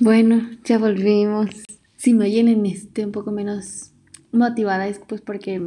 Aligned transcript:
Bueno, 0.00 0.48
ya 0.64 0.78
volvimos. 0.78 1.50
Si 1.96 2.14
me 2.14 2.24
oyen 2.24 2.48
en 2.48 2.66
este 2.66 3.04
un 3.04 3.12
poco 3.12 3.30
menos 3.30 3.92
motivada 4.32 4.88
es 4.88 4.98
pues 4.98 5.20
porque 5.20 5.60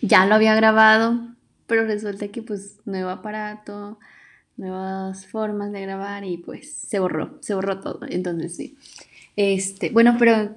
ya 0.00 0.26
lo 0.26 0.34
había 0.34 0.54
grabado, 0.54 1.20
pero 1.66 1.84
resulta 1.84 2.28
que 2.28 2.42
pues 2.42 2.78
nuevo 2.86 3.10
aparato, 3.10 3.98
nuevas 4.56 5.26
formas 5.26 5.72
de 5.72 5.82
grabar 5.82 6.24
y 6.24 6.38
pues 6.38 6.72
se 6.72 6.98
borró, 6.98 7.38
se 7.40 7.54
borró 7.54 7.80
todo. 7.80 8.00
Entonces 8.08 8.56
sí. 8.56 8.76
Este, 9.36 9.90
bueno, 9.90 10.16
pero 10.18 10.56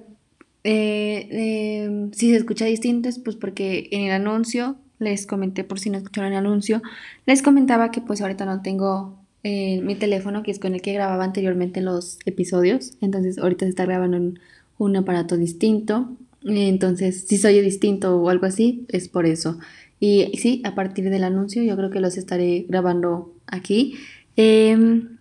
eh, 0.64 1.28
eh, 1.30 2.10
si 2.12 2.30
se 2.30 2.36
escucha 2.36 2.64
distinto 2.64 3.08
es 3.08 3.18
pues 3.18 3.36
porque 3.36 3.88
en 3.92 4.02
el 4.06 4.12
anuncio, 4.12 4.76
les 4.98 5.26
comenté 5.26 5.62
por 5.62 5.78
si 5.78 5.90
no 5.90 5.98
escucharon 5.98 6.32
el 6.32 6.38
anuncio, 6.38 6.82
les 7.26 7.42
comentaba 7.42 7.90
que 7.90 8.00
pues 8.00 8.22
ahorita 8.22 8.46
no 8.46 8.62
tengo 8.62 9.21
eh, 9.44 9.80
mi 9.82 9.94
teléfono, 9.96 10.42
que 10.42 10.50
es 10.50 10.58
con 10.58 10.74
el 10.74 10.82
que 10.82 10.92
grababa 10.92 11.24
anteriormente 11.24 11.80
los 11.80 12.18
episodios. 12.26 12.92
Entonces 13.00 13.38
ahorita 13.38 13.66
se 13.66 13.70
está 13.70 13.84
grabando 13.84 14.16
en 14.16 14.38
un 14.78 14.96
aparato 14.96 15.36
distinto. 15.36 16.16
Entonces, 16.44 17.24
si 17.26 17.38
soy 17.38 17.60
distinto 17.60 18.16
o 18.16 18.28
algo 18.28 18.46
así, 18.46 18.84
es 18.88 19.08
por 19.08 19.26
eso. 19.26 19.58
Y 20.00 20.36
sí, 20.38 20.60
a 20.64 20.74
partir 20.74 21.10
del 21.10 21.24
anuncio 21.24 21.62
yo 21.62 21.76
creo 21.76 21.90
que 21.90 22.00
los 22.00 22.16
estaré 22.16 22.66
grabando 22.68 23.34
aquí. 23.46 23.96
Em, 24.36 25.18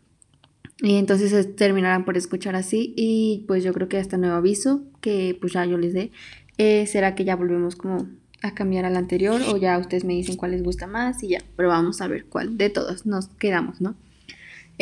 y 0.82 0.96
entonces 0.96 1.56
terminarán 1.56 2.06
por 2.06 2.18
escuchar 2.18 2.56
así. 2.56 2.94
Y 2.98 3.46
pues 3.48 3.64
yo 3.64 3.74
creo 3.74 3.88
que 3.88 3.98
hasta 3.98 4.18
nuevo 4.18 4.36
aviso, 4.36 4.84
que 5.02 5.38
pues 5.40 5.54
ya 5.54 5.66
yo 5.66 5.78
les 5.78 5.94
dé, 5.94 6.12
eh, 6.58 6.86
será 6.88 7.16
que 7.16 7.24
ya 7.26 7.36
volvemos 7.36 7.76
como 7.76 8.08
a 8.44 8.54
cambiar 8.54 8.86
al 8.86 8.98
anterior 8.98 9.42
o 9.50 9.58
ya 9.58 9.78
ustedes 9.78 10.04
me 10.04 10.14
dicen 10.14 10.36
cuál 10.36 10.52
les 10.52 10.64
gusta 10.64 10.88
más 10.88 11.22
y 11.24 11.30
ya, 11.30 11.40
pero 11.56 11.70
vamos 11.70 12.02
a 12.02 12.08
ver 12.08 12.26
cuál 12.26 12.58
de 12.58 12.70
todos 12.70 13.06
nos 13.06 13.28
quedamos, 13.28 13.82
¿no? 13.82 13.96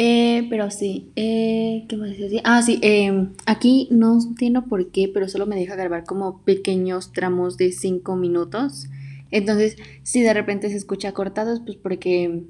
Eh, 0.02 0.48
pero 0.50 0.72
sí, 0.72 1.12
eh, 1.18 1.86
¿qué 1.90 1.98
más 1.98 2.12
decir? 2.12 2.40
Ah, 2.46 2.62
sí, 2.62 2.80
em, 2.82 3.34
aquí 3.46 3.90
no 3.92 4.18
entiendo 4.18 4.64
por 4.64 4.92
qué, 4.92 5.12
pero 5.14 5.28
solo 5.28 5.46
me 5.46 5.58
deja 5.58 5.76
grabar 5.76 6.06
como 6.06 6.42
pequeños 6.46 7.12
tramos 7.12 7.58
de 7.58 7.74
5 7.74 8.16
minutos. 8.16 8.88
Entonces, 9.30 9.76
si 10.04 10.22
de 10.22 10.34
repente 10.34 10.70
se 10.70 10.78
escucha 10.78 11.12
cortados, 11.12 11.60
pues 11.66 11.76
porque 11.76 12.46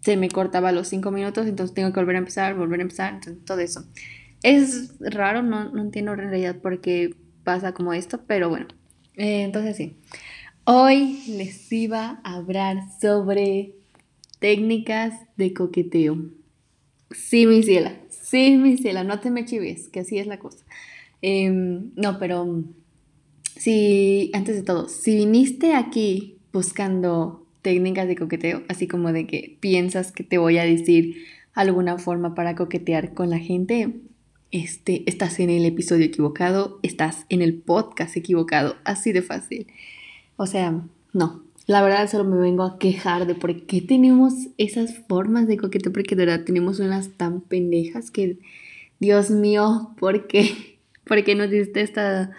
se 0.00 0.16
me 0.16 0.30
cortaba 0.30 0.72
los 0.72 0.88
5 0.88 1.10
minutos, 1.10 1.46
entonces 1.46 1.74
tengo 1.74 1.92
que 1.92 2.00
volver 2.00 2.16
a 2.16 2.20
empezar, 2.20 2.54
volver 2.56 2.80
a 2.80 2.84
empezar, 2.84 3.12
entonces 3.12 3.44
todo 3.44 3.58
eso. 3.58 3.84
Es 4.42 4.94
raro, 4.98 5.42
no, 5.42 5.70
no 5.72 5.82
entiendo 5.82 6.12
en 6.14 6.20
realidad 6.20 6.56
por 6.56 6.80
qué 6.80 7.14
pasa 7.44 7.74
como 7.74 7.92
esto, 7.92 8.22
pero 8.26 8.48
bueno, 8.48 8.68
eh, 9.16 9.42
entonces 9.42 9.76
sí. 9.76 9.98
Hoy 10.64 11.22
les 11.28 11.70
iba 11.70 12.22
a 12.24 12.36
hablar 12.36 12.78
sobre 12.98 13.74
técnicas 14.40 15.12
de 15.36 15.52
coqueteo. 15.52 16.43
Sí, 17.14 17.46
mi 17.46 17.62
ciela, 17.62 17.96
sí, 18.10 18.56
mi 18.56 18.76
ciela, 18.76 19.04
no 19.04 19.20
te 19.20 19.30
me 19.30 19.44
chives, 19.44 19.88
que 19.88 20.00
así 20.00 20.18
es 20.18 20.26
la 20.26 20.38
cosa. 20.38 20.64
Em, 21.22 21.92
no, 21.96 22.18
pero 22.18 22.64
si, 23.56 24.30
antes 24.34 24.56
de 24.56 24.62
todo, 24.62 24.88
si 24.88 25.16
viniste 25.16 25.74
aquí 25.74 26.38
buscando 26.52 27.46
técnicas 27.62 28.08
de 28.08 28.16
coqueteo, 28.16 28.62
así 28.68 28.86
como 28.86 29.12
de 29.12 29.26
que 29.26 29.56
piensas 29.60 30.12
que 30.12 30.24
te 30.24 30.38
voy 30.38 30.58
a 30.58 30.64
decir 30.64 31.24
alguna 31.54 31.98
forma 31.98 32.34
para 32.34 32.56
coquetear 32.56 33.14
con 33.14 33.30
la 33.30 33.38
gente, 33.38 33.94
este, 34.50 35.04
estás 35.06 35.40
en 35.40 35.50
el 35.50 35.64
episodio 35.64 36.04
equivocado, 36.04 36.78
estás 36.82 37.26
en 37.28 37.42
el 37.42 37.54
podcast 37.54 38.16
equivocado, 38.16 38.76
así 38.84 39.12
de 39.12 39.22
fácil. 39.22 39.66
O 40.36 40.46
sea, 40.46 40.82
no, 41.12 41.43
la 41.66 41.82
verdad 41.82 42.10
solo 42.10 42.24
me 42.24 42.36
vengo 42.36 42.62
a 42.62 42.78
quejar 42.78 43.26
de 43.26 43.34
por 43.34 43.66
qué 43.66 43.80
tenemos 43.80 44.34
esas 44.58 44.98
formas 45.08 45.46
de 45.46 45.56
coqueteo, 45.56 45.92
porque 45.92 46.14
de 46.14 46.26
verdad 46.26 46.44
tenemos 46.44 46.78
unas 46.78 47.16
tan 47.16 47.40
pendejas 47.40 48.10
que, 48.10 48.38
Dios 49.00 49.30
mío, 49.30 49.94
¿por 49.98 50.26
qué? 50.26 50.78
¿Por 51.04 51.22
qué 51.24 51.34
nos 51.34 51.50
diste 51.50 51.82
esta, 51.82 52.32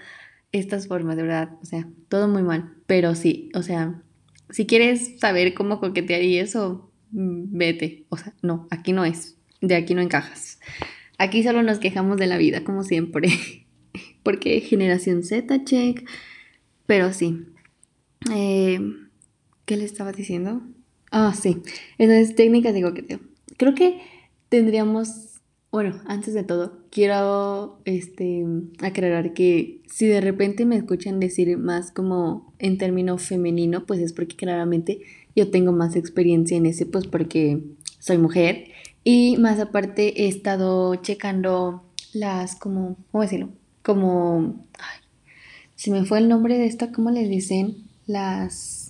estas 0.52 0.88
formas, 0.88 1.18
de 1.18 1.24
verdad? 1.24 1.58
O 1.62 1.66
sea, 1.66 1.88
todo 2.10 2.28
muy 2.28 2.44
mal, 2.44 2.74
pero 2.88 3.16
sí, 3.16 3.50
o 3.54 3.62
sea, 3.62 4.02
si 4.50 4.66
quieres 4.66 5.20
saber 5.20 5.54
cómo 5.54 5.80
coquetear 5.80 6.22
y 6.22 6.38
eso, 6.38 6.92
mm, 7.12 7.58
vete. 7.58 8.06
O 8.10 8.18
sea, 8.18 8.34
no, 8.42 8.68
aquí 8.70 8.94
no 8.94 9.06
es, 9.06 9.38
de 9.62 9.76
aquí 9.76 9.94
no 9.96 10.02
encajas. 10.02 10.60
Aquí 11.18 11.44
solo 11.44 11.64
nos 11.64 11.80
quejamos 11.80 12.18
de 12.18 12.28
la 12.28 12.38
vida, 12.38 12.64
como 12.64 12.84
siempre. 12.84 13.30
Porque 14.24 14.60
generación 14.62 15.24
Z, 15.24 15.64
check. 15.64 16.08
Pero 16.86 17.14
sí. 17.14 17.46
Eh, 18.34 18.80
¿Qué 19.66 19.78
le 19.78 19.86
estaba 19.86 20.12
diciendo? 20.12 20.62
Ah, 21.12 21.34
sí. 21.34 21.58
Entonces, 21.98 22.36
técnicas 22.36 22.74
de 22.74 22.84
coqueteo. 22.84 23.20
Creo 23.58 23.74
que 23.74 24.02
tendríamos, 24.50 25.42
bueno, 25.72 26.02
antes 26.06 26.34
de 26.34 26.44
todo, 26.44 26.80
quiero 26.92 27.80
este, 27.86 28.46
aclarar 28.80 29.34
que 29.34 29.82
si 29.88 30.06
de 30.06 30.22
repente 30.22 30.66
me 30.66 30.76
escuchan 30.76 31.20
decir 31.20 31.58
más 31.58 31.92
como 31.92 32.54
en 32.60 32.78
término 32.78 33.18
femenino, 33.18 33.86
pues 33.86 34.00
es 34.02 34.14
porque 34.14 34.36
claramente 34.36 35.02
yo 35.36 35.50
tengo 35.50 35.72
más 35.72 35.96
experiencia 35.96 36.58
en 36.58 36.68
ese, 36.68 36.86
pues 36.86 37.08
porque 37.08 37.64
soy 38.00 38.18
mujer. 38.18 38.70
Y 39.04 39.38
más 39.38 39.60
aparte 39.60 40.24
he 40.24 40.28
estado 40.28 40.96
checando 40.96 41.84
las 42.14 42.56
como, 42.56 42.98
¿cómo 43.12 43.24
decirlo? 43.24 43.50
Como, 43.84 44.66
ay, 44.80 45.00
se 45.76 45.92
me 45.92 46.06
fue 46.06 46.20
el 46.20 46.30
nombre 46.30 46.58
de 46.58 46.66
esta, 46.66 46.92
¿cómo 46.92 47.12
les 47.12 47.30
dicen? 47.30 47.86
Las 48.08 48.85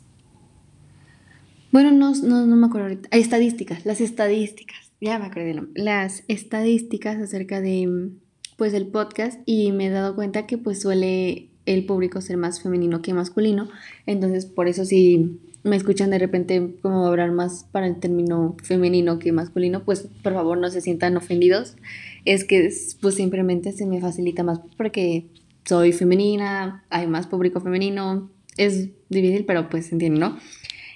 bueno, 1.72 1.92
no, 1.92 2.14
no, 2.16 2.56
me 2.56 2.68
acuerdo 2.68 2.88
ahorita. 2.88 3.10
Estadísticas, 3.12 3.86
las 3.86 4.02
estadísticas. 4.02 4.92
Ya 5.02 5.20
me 5.20 5.26
acordé 5.26 5.62
Las 5.76 6.24
estadísticas 6.28 7.18
acerca 7.18 7.62
de, 7.62 8.12
pues, 8.58 8.74
el 8.74 8.88
podcast 8.88 9.40
y 9.46 9.72
me 9.72 9.88
he 9.88 9.90
dado 9.90 10.16
cuenta 10.16 10.48
que, 10.48 10.58
pues, 10.58 10.82
suele 10.82 11.50
el 11.66 11.86
público 11.86 12.22
ser 12.22 12.38
más 12.38 12.62
femenino 12.62 13.02
que 13.02 13.14
masculino. 13.14 13.70
Entonces, 14.06 14.46
por 14.46 14.68
eso 14.68 14.86
si 14.86 15.40
me 15.64 15.76
escuchan 15.76 16.12
de 16.12 16.20
repente 16.20 16.76
como 16.82 17.08
hablar 17.08 17.32
más 17.32 17.66
para 17.72 17.88
el 17.88 18.00
término 18.00 18.56
femenino 18.64 19.20
que 19.20 19.32
masculino, 19.32 19.84
pues, 19.84 20.08
por 20.24 20.34
favor, 20.34 20.58
no 20.58 20.70
se 20.70 20.82
sientan 20.82 21.18
ofendidos. 21.18 21.76
Es 22.24 22.46
que, 22.46 22.72
pues, 23.02 23.16
simplemente 23.16 23.72
se 23.72 23.86
me 23.86 24.00
facilita 24.00 24.44
más 24.44 24.62
porque 24.78 25.28
soy 25.66 25.92
femenina, 25.92 26.86
hay 26.90 27.08
más 27.08 27.28
público 27.28 27.60
femenino. 27.60 28.30
Es 28.58 28.90
difícil, 29.10 29.46
pero 29.46 29.70
pues 29.70 29.92
entienden, 29.92 30.22
¿no? 30.22 30.38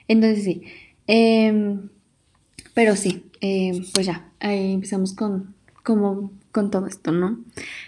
Entonces 0.09 0.43
sí. 0.43 0.63
Em, 1.07 1.87
pero 2.73 2.97
sí, 2.97 3.23
em, 3.39 3.85
pues 3.93 4.05
ya, 4.05 4.29
ahí 4.41 4.73
empezamos 4.73 5.13
con, 5.13 5.55
como, 5.83 6.33
con 6.51 6.69
todo 6.71 6.87
esto, 6.87 7.13
¿no? 7.13 7.39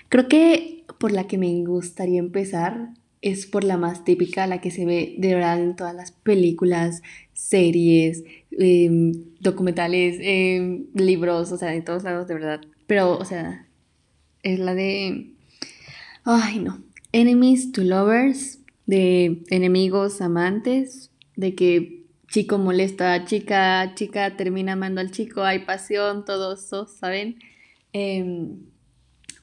Creo 0.07 0.29
que 0.29 0.85
por 0.97 1.11
la 1.11 1.27
que 1.27 1.37
me 1.37 1.51
gustaría 1.65 2.19
empezar 2.19 2.89
es 3.21 3.45
por 3.45 3.63
la 3.63 3.77
más 3.77 4.03
típica, 4.05 4.47
la 4.47 4.61
que 4.61 4.71
se 4.71 4.85
ve 4.85 5.15
de 5.17 5.35
verdad 5.35 5.61
en 5.61 5.75
todas 5.75 5.95
las 5.95 6.11
películas, 6.11 7.01
series, 7.33 8.23
em, 8.51 9.13
documentales, 9.39 10.17
libros, 10.93 11.51
o 11.51 11.57
sea, 11.57 11.69
de 11.69 11.81
todos 11.81 12.03
lados, 12.03 12.27
de 12.27 12.33
verdad. 12.35 12.61
Pero, 12.87 13.17
o 13.17 13.25
sea, 13.25 13.67
es 14.43 14.59
la 14.59 14.73
de... 14.75 15.31
Ay, 16.23 16.59
no. 16.59 16.81
Enemies 17.13 17.71
to 17.71 17.83
lovers, 17.83 18.59
de 18.85 19.43
enemigos, 19.49 20.21
amantes, 20.21 21.11
de 21.35 21.55
que 21.55 22.00
chico 22.31 22.57
molesta 22.57 23.13
a 23.13 23.25
chica, 23.25 23.93
chica 23.93 24.37
termina 24.37 24.73
amando 24.73 25.01
al 25.01 25.11
chico, 25.11 25.43
hay 25.43 25.59
pasión, 25.59 26.23
todo 26.23 26.53
eso, 26.53 26.87
¿saben? 26.87 27.39
Em, 27.91 28.57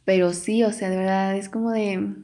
pero 0.05 0.33
sí, 0.33 0.63
o 0.65 0.73
sea, 0.73 0.89
de 0.89 0.97
verdad 0.97 1.37
es 1.37 1.51
como 1.51 1.71
de... 1.71 2.15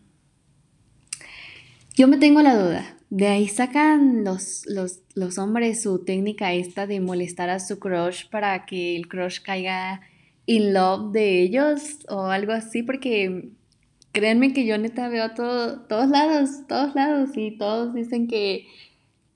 Yo 1.94 2.08
me 2.08 2.16
tengo 2.16 2.40
la 2.40 2.56
duda. 2.56 2.96
De 3.10 3.28
ahí 3.28 3.46
sacan 3.46 4.24
los, 4.24 4.64
los, 4.66 5.00
los 5.14 5.38
hombres 5.38 5.82
su 5.82 6.02
técnica 6.04 6.54
esta 6.54 6.86
de 6.86 6.98
molestar 7.00 7.50
a 7.50 7.60
su 7.60 7.78
crush 7.78 8.28
para 8.30 8.64
que 8.64 8.96
el 8.96 9.06
crush 9.06 9.40
caiga 9.42 10.00
in 10.46 10.72
love 10.72 11.12
de 11.12 11.42
ellos 11.42 11.98
o 12.08 12.22
algo 12.24 12.52
así, 12.52 12.82
porque 12.82 13.50
créanme 14.12 14.54
que 14.54 14.64
yo 14.64 14.78
neta 14.78 15.08
veo 15.08 15.34
todo, 15.34 15.80
todos 15.82 16.08
lados, 16.08 16.66
todos 16.66 16.94
lados 16.94 17.30
y 17.36 17.52
todos 17.52 17.94
dicen 17.94 18.26
que 18.26 18.66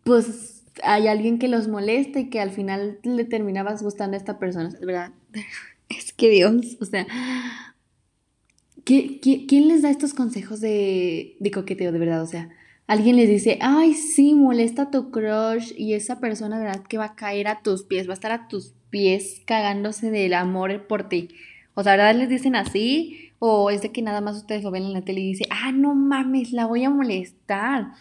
pues 0.04 0.57
hay 0.82 1.08
alguien 1.08 1.38
que 1.38 1.48
los 1.48 1.68
molesta 1.68 2.20
y 2.20 2.30
que 2.30 2.40
al 2.40 2.50
final 2.50 2.98
le 3.02 3.24
terminabas 3.24 3.82
gustando 3.82 4.16
a 4.16 4.18
esta 4.18 4.38
persona. 4.38 4.68
Es 4.68 4.80
verdad, 4.80 5.12
es 5.88 6.12
que 6.12 6.28
Dios, 6.28 6.76
o 6.80 6.84
sea, 6.84 7.06
quién 8.84 9.68
les 9.68 9.82
da 9.82 9.90
estos 9.90 10.14
consejos 10.14 10.60
de, 10.60 11.36
de, 11.40 11.50
coqueteo 11.50 11.92
de 11.92 11.98
verdad? 11.98 12.22
O 12.22 12.26
sea, 12.26 12.48
alguien 12.86 13.16
les 13.16 13.28
dice, 13.28 13.58
ay, 13.60 13.94
sí, 13.94 14.34
molesta 14.34 14.82
a 14.82 14.90
tu 14.90 15.10
crush 15.10 15.72
y 15.76 15.94
esa 15.94 16.20
persona 16.20 16.58
verdad 16.58 16.82
que 16.88 16.98
va 16.98 17.06
a 17.06 17.14
caer 17.14 17.48
a 17.48 17.62
tus 17.62 17.82
pies, 17.82 18.08
va 18.08 18.12
a 18.12 18.14
estar 18.14 18.32
a 18.32 18.48
tus 18.48 18.74
pies 18.90 19.42
cagándose 19.44 20.10
del 20.10 20.34
amor 20.34 20.86
por 20.86 21.08
ti. 21.08 21.28
O 21.74 21.82
sea, 21.82 21.92
¿verdad 21.92 22.16
les 22.16 22.28
dicen 22.28 22.56
así? 22.56 23.32
O 23.38 23.70
es 23.70 23.82
de 23.82 23.92
que 23.92 24.02
nada 24.02 24.20
más 24.20 24.36
ustedes 24.36 24.64
lo 24.64 24.70
ven 24.70 24.84
en 24.84 24.94
la 24.94 25.02
tele 25.02 25.20
y 25.20 25.28
dicen, 25.28 25.46
ah, 25.50 25.70
no 25.70 25.94
mames, 25.94 26.52
la 26.52 26.66
voy 26.66 26.84
a 26.84 26.90
molestar. 26.90 27.92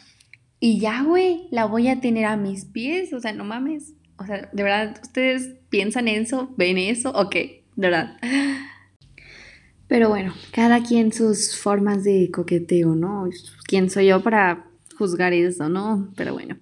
Y 0.59 0.79
ya, 0.79 1.03
güey, 1.03 1.47
la 1.51 1.65
voy 1.65 1.87
a 1.87 2.01
tener 2.01 2.25
a 2.25 2.37
mis 2.37 2.65
pies, 2.65 3.13
o 3.13 3.19
sea, 3.19 3.33
no 3.33 3.43
mames. 3.43 3.93
O 4.17 4.25
sea, 4.25 4.49
¿de 4.51 4.63
verdad 4.63 4.99
ustedes 5.03 5.55
piensan 5.69 6.07
en 6.07 6.23
eso? 6.23 6.53
¿Ven 6.57 6.77
eso? 6.77 7.11
Ok, 7.11 7.35
de 7.35 7.61
verdad. 7.75 8.17
Pero 9.87 10.09
bueno, 10.09 10.33
cada 10.51 10.83
quien 10.83 11.13
sus 11.13 11.57
formas 11.57 12.03
de 12.03 12.29
coqueteo, 12.31 12.95
¿no? 12.95 13.29
¿Quién 13.67 13.89
soy 13.89 14.07
yo 14.07 14.21
para 14.21 14.65
juzgar 14.97 15.33
eso, 15.33 15.69
no? 15.69 16.11
Pero 16.17 16.33
bueno. 16.33 16.57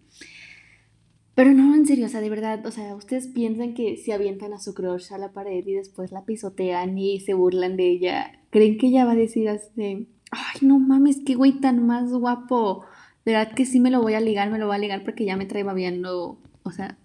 Pero 1.34 1.52
no, 1.52 1.76
en 1.76 1.86
serio, 1.86 2.06
o 2.06 2.10
sea, 2.10 2.22
de 2.22 2.30
verdad, 2.30 2.66
o 2.66 2.72
sea, 2.72 2.96
ustedes 2.96 3.28
piensan 3.28 3.74
que 3.74 3.98
si 3.98 4.12
avientan 4.12 4.54
a 4.54 4.60
su 4.60 4.74
crush 4.74 5.12
a 5.12 5.18
la 5.18 5.34
pared 5.34 5.66
y 5.66 5.74
después 5.74 6.12
la 6.12 6.24
pisotean 6.24 6.98
y 6.98 7.20
se 7.20 7.34
burlan 7.34 7.76
de 7.76 7.90
ella, 7.90 8.40
¿creen 8.52 8.78
que 8.78 8.88
ella 8.88 9.06
va 9.06 9.12
a 9.12 9.16
decir 9.16 9.50
así, 9.50 10.08
ay, 10.32 10.60
no 10.62 10.80
mames, 10.80 11.20
qué 11.26 11.36
güey 11.36 11.60
tan 11.60 11.86
más 11.86 12.12
guapo? 12.12 12.86
Verdad 13.26 13.54
que 13.54 13.66
sí 13.66 13.80
me 13.80 13.90
lo 13.90 14.02
voy 14.02 14.14
a 14.14 14.20
ligar, 14.20 14.52
me 14.52 14.60
lo 14.60 14.68
voy 14.68 14.76
a 14.76 14.80
ligar 14.80 15.04
porque 15.04 15.26
ya 15.26 15.36
me 15.36 15.46
trae 15.46 15.64
babiando, 15.64 16.40
o 16.64 16.72
sea. 16.72 16.98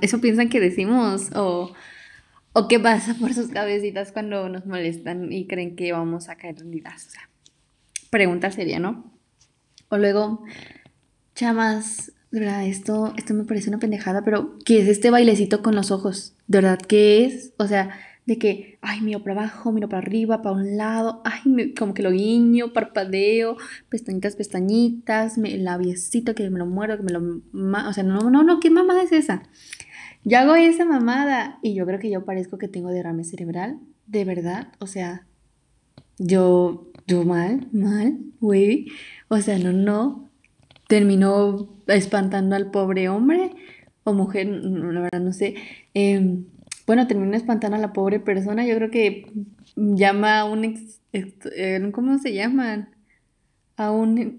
Eso 0.00 0.20
piensan 0.20 0.48
que 0.48 0.60
decimos 0.60 1.30
o, 1.34 1.72
o 2.52 2.68
qué 2.68 2.80
pasa 2.80 3.14
por 3.20 3.34
sus 3.34 3.48
cabecitas 3.48 4.12
cuando 4.12 4.48
nos 4.48 4.66
molestan 4.66 5.32
y 5.32 5.46
creen 5.46 5.76
que 5.76 5.92
vamos 5.92 6.28
a 6.28 6.36
caer 6.36 6.58
rendidas, 6.58 7.06
o 7.06 7.10
sea, 7.10 7.28
pregunta 8.10 8.50
seria, 8.50 8.78
¿no? 8.78 9.12
O 9.88 9.98
luego, 9.98 10.44
chamas, 11.34 12.12
verdad, 12.30 12.64
esto, 12.64 13.12
esto 13.16 13.34
me 13.34 13.44
parece 13.44 13.68
una 13.68 13.78
pendejada, 13.78 14.24
pero 14.24 14.56
¿qué 14.64 14.80
es 14.80 14.88
este 14.88 15.10
bailecito 15.10 15.62
con 15.62 15.74
los 15.74 15.90
ojos? 15.90 16.34
¿De 16.46 16.58
verdad 16.58 16.78
qué 16.78 17.24
es? 17.24 17.52
O 17.58 17.66
sea, 17.66 17.90
de 18.24 18.38
que, 18.38 18.78
ay, 18.82 19.00
miro 19.00 19.22
para 19.22 19.40
abajo, 19.40 19.72
miro 19.72 19.88
para 19.88 20.06
arriba, 20.06 20.42
para 20.42 20.54
un 20.54 20.76
lado, 20.76 21.22
ay, 21.24 21.74
como 21.74 21.92
que 21.92 22.02
lo 22.02 22.12
guiño, 22.12 22.72
parpadeo, 22.72 23.56
pestañitas, 23.88 24.36
pestañitas, 24.36 25.38
me, 25.38 25.56
labiecito 25.58 26.34
que 26.34 26.48
me 26.48 26.58
lo 26.58 26.66
muero, 26.66 26.96
que 26.96 27.02
me 27.02 27.12
lo... 27.12 27.42
O 27.88 27.92
sea, 27.92 28.04
no, 28.04 28.30
no, 28.30 28.42
no, 28.44 28.60
¿qué 28.60 28.70
mamada 28.70 29.02
es 29.02 29.12
esa? 29.12 29.42
Yo 30.24 30.38
hago 30.38 30.54
esa 30.54 30.84
mamada 30.84 31.58
y 31.62 31.74
yo 31.74 31.84
creo 31.84 31.98
que 31.98 32.10
yo 32.10 32.24
parezco 32.24 32.58
que 32.58 32.68
tengo 32.68 32.90
derrame 32.90 33.24
cerebral, 33.24 33.80
de 34.06 34.24
verdad, 34.24 34.68
o 34.78 34.86
sea, 34.86 35.26
yo, 36.18 36.92
yo 37.08 37.24
mal, 37.24 37.68
mal, 37.72 38.18
güey, 38.40 38.86
o 39.28 39.38
sea, 39.38 39.58
no, 39.58 39.72
no, 39.72 40.30
terminó 40.86 41.74
espantando 41.88 42.54
al 42.54 42.70
pobre 42.70 43.08
hombre 43.08 43.50
o 44.04 44.12
mujer, 44.12 44.46
la 44.46 45.00
verdad 45.00 45.20
no 45.20 45.32
sé. 45.32 45.54
Em, 45.94 46.44
bueno, 46.92 47.06
terminó 47.06 47.34
espantando 47.34 47.78
a 47.78 47.80
la 47.80 47.94
pobre 47.94 48.20
persona. 48.20 48.66
Yo 48.66 48.74
creo 48.74 48.90
que 48.90 49.32
llama 49.76 50.40
a 50.40 50.44
un 50.44 50.64
ex, 50.64 51.00
eh, 51.14 51.90
¿cómo 51.90 52.18
se 52.18 52.34
llaman? 52.34 52.90
A 53.78 53.90
un, 53.90 54.36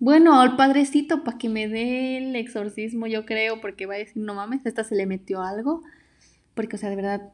bueno, 0.00 0.40
al 0.40 0.56
padrecito 0.56 1.22
para 1.22 1.38
que 1.38 1.48
me 1.48 1.68
dé 1.68 2.18
el 2.18 2.34
exorcismo, 2.34 3.06
yo 3.06 3.24
creo, 3.24 3.60
porque 3.60 3.86
va 3.86 3.94
a 3.94 3.98
decir, 3.98 4.20
no 4.24 4.34
mames, 4.34 4.66
esta 4.66 4.82
se 4.82 4.96
le 4.96 5.06
metió 5.06 5.40
algo. 5.40 5.84
Porque, 6.54 6.74
o 6.74 6.78
sea, 6.80 6.90
de 6.90 6.96
verdad, 6.96 7.30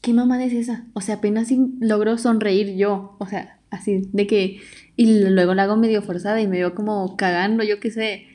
¿qué 0.00 0.14
mamá 0.14 0.42
es 0.42 0.54
esa? 0.54 0.86
O 0.94 1.02
sea, 1.02 1.16
apenas 1.16 1.48
logró 1.78 2.16
sonreír 2.16 2.76
yo. 2.76 3.16
O 3.18 3.26
sea, 3.26 3.58
así, 3.68 4.08
de 4.14 4.26
que, 4.26 4.60
y 4.96 5.28
luego 5.28 5.52
la 5.52 5.64
hago 5.64 5.76
medio 5.76 6.00
forzada 6.00 6.40
y 6.40 6.48
me 6.48 6.56
veo 6.56 6.74
como 6.74 7.18
cagando, 7.18 7.64
yo 7.64 7.80
qué 7.80 7.90
sé. 7.90 8.26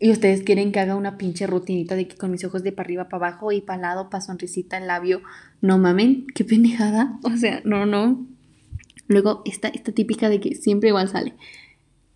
Y 0.00 0.10
ustedes 0.10 0.42
quieren 0.42 0.70
que 0.70 0.80
haga 0.80 0.94
una 0.94 1.18
pinche 1.18 1.46
rutinita 1.46 1.96
de 1.96 2.06
que 2.06 2.16
con 2.16 2.30
mis 2.30 2.44
ojos 2.44 2.62
de 2.62 2.72
para 2.72 2.86
arriba, 2.86 3.08
para 3.08 3.28
abajo 3.28 3.50
y 3.50 3.60
para 3.60 3.80
lado, 3.80 4.10
para 4.10 4.20
sonrisita, 4.20 4.78
el 4.78 4.86
labio. 4.86 5.22
No 5.60 5.78
mamen, 5.78 6.26
qué 6.34 6.44
pendejada. 6.44 7.18
O 7.24 7.36
sea, 7.36 7.60
no, 7.64 7.86
no. 7.86 8.26
Luego, 9.08 9.42
esta, 9.44 9.72
típica 9.72 10.28
de 10.28 10.40
que 10.40 10.54
siempre 10.54 10.90
igual 10.90 11.08
sale. 11.08 11.34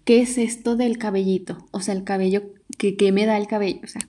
¿Qué 0.04 0.20
es 0.20 0.38
esto 0.38 0.76
del 0.76 0.98
cabellito? 0.98 1.66
O 1.70 1.80
sea, 1.80 1.94
el 1.94 2.04
cabello, 2.04 2.42
que, 2.78 2.96
que 2.96 3.12
me 3.12 3.26
da 3.26 3.36
el 3.36 3.46
cabello? 3.46 3.80
O 3.82 3.86
sea, 3.86 4.02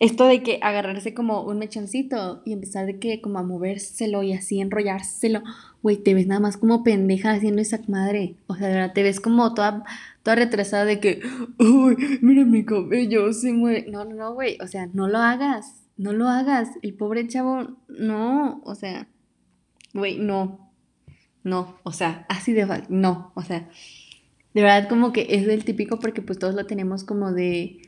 esto 0.00 0.26
de 0.26 0.42
que 0.42 0.58
agarrarse 0.62 1.14
como 1.14 1.42
un 1.42 1.58
mechoncito 1.58 2.42
y 2.44 2.52
empezar 2.52 2.86
de 2.86 2.98
que 2.98 3.20
como 3.20 3.38
a 3.38 3.42
movérselo 3.42 4.22
y 4.22 4.32
así 4.32 4.60
enrollárselo, 4.60 5.42
güey, 5.82 5.96
te 5.96 6.14
ves 6.14 6.26
nada 6.26 6.40
más 6.40 6.56
como 6.56 6.82
pendeja 6.82 7.32
haciendo 7.32 7.62
esa 7.62 7.80
madre. 7.88 8.36
O 8.46 8.56
sea, 8.56 8.68
de 8.68 8.74
verdad, 8.74 8.92
te 8.92 9.02
ves 9.02 9.20
como 9.20 9.54
toda, 9.54 9.84
toda 10.22 10.36
retrasada 10.36 10.84
de 10.84 11.00
que, 11.00 11.20
uy, 11.58 12.18
mira 12.22 12.44
mi 12.44 12.64
cabello, 12.64 13.32
se 13.32 13.52
mueve. 13.52 13.86
No, 13.90 14.04
no, 14.04 14.14
no, 14.14 14.34
güey, 14.34 14.58
o 14.60 14.66
sea, 14.66 14.88
no 14.92 15.08
lo 15.08 15.18
hagas, 15.18 15.84
no 15.96 16.12
lo 16.12 16.28
hagas. 16.28 16.70
El 16.82 16.94
pobre 16.94 17.26
chavo, 17.28 17.76
no, 17.88 18.62
o 18.64 18.74
sea, 18.74 19.08
güey, 19.92 20.18
no, 20.18 20.72
no, 21.44 21.76
o 21.82 21.92
sea, 21.92 22.26
así 22.28 22.52
de 22.52 22.66
fácil, 22.66 22.86
no, 22.88 23.32
o 23.34 23.42
sea, 23.42 23.68
de 24.54 24.62
verdad 24.62 24.88
como 24.88 25.12
que 25.12 25.26
es 25.30 25.46
del 25.46 25.64
típico 25.64 25.98
porque 25.98 26.22
pues 26.22 26.38
todos 26.38 26.54
lo 26.54 26.66
tenemos 26.66 27.04
como 27.04 27.32
de 27.32 27.83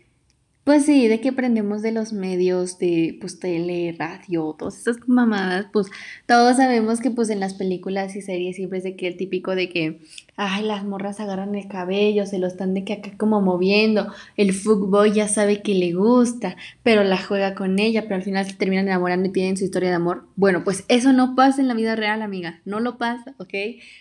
pues 0.67 0.85
sí, 0.85 1.07
de 1.07 1.21
que 1.21 1.29
aprendemos 1.29 1.81
de 1.81 1.93
los 1.93 2.13
medios 2.13 2.77
de 2.81 3.17
pues 3.21 3.39
tele, 3.39 3.95
radio, 3.97 4.53
todas 4.59 4.77
esas 4.77 4.97
mamadas, 5.07 5.67
pues 5.73 5.87
todos 6.27 6.57
sabemos 6.57 6.99
que 7.01 7.13
pues 7.13 7.31
en 7.31 7.39
las 7.39 7.55
películas 7.55 8.17
y 8.17 8.21
series 8.21 8.57
siempre 8.57 8.79
es 8.79 8.85
de 8.85 8.97
que 8.97 9.07
el 9.07 9.17
típico 9.17 9.55
de 9.55 9.69
que, 9.69 10.01
ay, 10.35 10.65
las 10.65 10.85
morras 10.85 11.21
agarran 11.21 11.55
el 11.55 11.69
cabello, 11.69 12.27
se 12.27 12.41
lo 12.41 12.49
están 12.49 12.75
de 12.75 12.83
que 12.83 12.95
acá 12.95 13.13
como 13.17 13.41
moviendo, 13.41 14.13
el 14.37 14.53
fútbol 14.53 15.13
ya 15.13 15.29
sabe 15.29 15.63
que 15.63 15.73
le 15.75 15.93
gusta, 15.93 16.57
pero 16.83 17.05
la 17.05 17.17
juega 17.17 17.55
con 17.55 17.79
ella, 17.79 18.03
pero 18.03 18.17
al 18.17 18.25
final 18.25 18.45
se 18.45 18.55
terminan 18.55 18.89
enamorando 18.89 19.29
y 19.29 19.33
tienen 19.33 19.57
su 19.57 19.63
historia 19.63 19.91
de 19.91 19.95
amor. 19.95 20.25
Bueno, 20.35 20.65
pues 20.65 20.85
eso 20.89 21.13
no 21.13 21.37
pasa 21.37 21.61
en 21.61 21.69
la 21.69 21.75
vida 21.75 21.95
real, 21.95 22.23
amiga, 22.23 22.61
no 22.65 22.81
lo 22.81 22.99
pasa, 22.99 23.37
¿ok? 23.39 23.55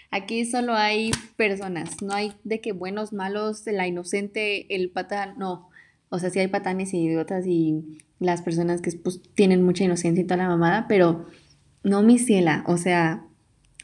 Aquí 0.10 0.46
solo 0.46 0.74
hay 0.74 1.12
personas, 1.38 2.02
no 2.02 2.12
hay 2.16 2.34
de 2.44 2.60
que 2.60 2.72
buenos, 2.72 3.14
malos, 3.14 3.68
la 3.68 3.86
inocente, 3.86 4.66
el 4.74 4.90
pata, 4.90 5.36
no 5.38 5.70
o 6.16 6.20
sea, 6.20 6.30
sí 6.30 6.40
hay 6.40 6.48
patanes 6.48 6.94
y 6.94 7.04
idiotas 7.04 7.46
y 7.46 8.00
las 8.20 8.42
personas 8.42 8.82
que 8.82 8.92
pues, 8.94 9.22
tienen 9.36 9.64
mucha 9.64 9.84
inocencia 9.84 10.24
y 10.24 10.26
toda 10.26 10.38
la 10.38 10.48
mamada, 10.48 10.88
pero 10.88 11.26
no, 11.84 12.02
mi 12.02 12.18
ciela, 12.18 12.64
o 12.68 12.78
sea, 12.78 13.26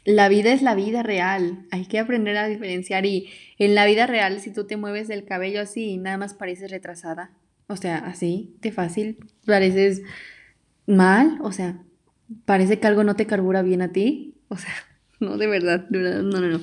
la 0.04 0.28
vida 0.30 0.52
es 0.52 0.62
la 0.62 0.74
vida 0.74 1.02
real, 1.02 1.66
hay 1.70 1.84
que 1.84 1.98
aprender 1.98 2.36
a 2.38 2.48
diferenciar 2.48 3.04
y 3.04 3.28
en 3.58 3.74
la 3.74 3.84
vida 3.84 4.06
real 4.06 4.40
si 4.40 4.50
tú 4.50 4.66
te 4.66 4.78
mueves 4.78 5.10
el 5.10 5.24
cabello 5.24 5.60
así, 5.60 5.98
nada 5.98 6.16
más 6.16 6.32
pareces 6.32 6.70
retrasada, 6.70 7.32
o 7.66 7.76
sea, 7.76 7.98
así, 7.98 8.56
de 8.62 8.72
fácil, 8.72 9.18
pareces 9.44 10.02
mal, 10.86 11.38
o 11.42 11.52
sea, 11.52 11.82
parece 12.46 12.80
que 12.80 12.86
algo 12.86 13.04
no 13.04 13.14
te 13.14 13.26
carbura 13.26 13.60
bien 13.60 13.82
a 13.82 13.92
ti, 13.92 14.38
o 14.48 14.56
sea, 14.56 14.72
no, 15.20 15.36
de 15.36 15.46
verdad, 15.48 15.86
de 15.90 15.98
verdad, 15.98 16.22
no, 16.22 16.40
no, 16.40 16.48
no, 16.48 16.60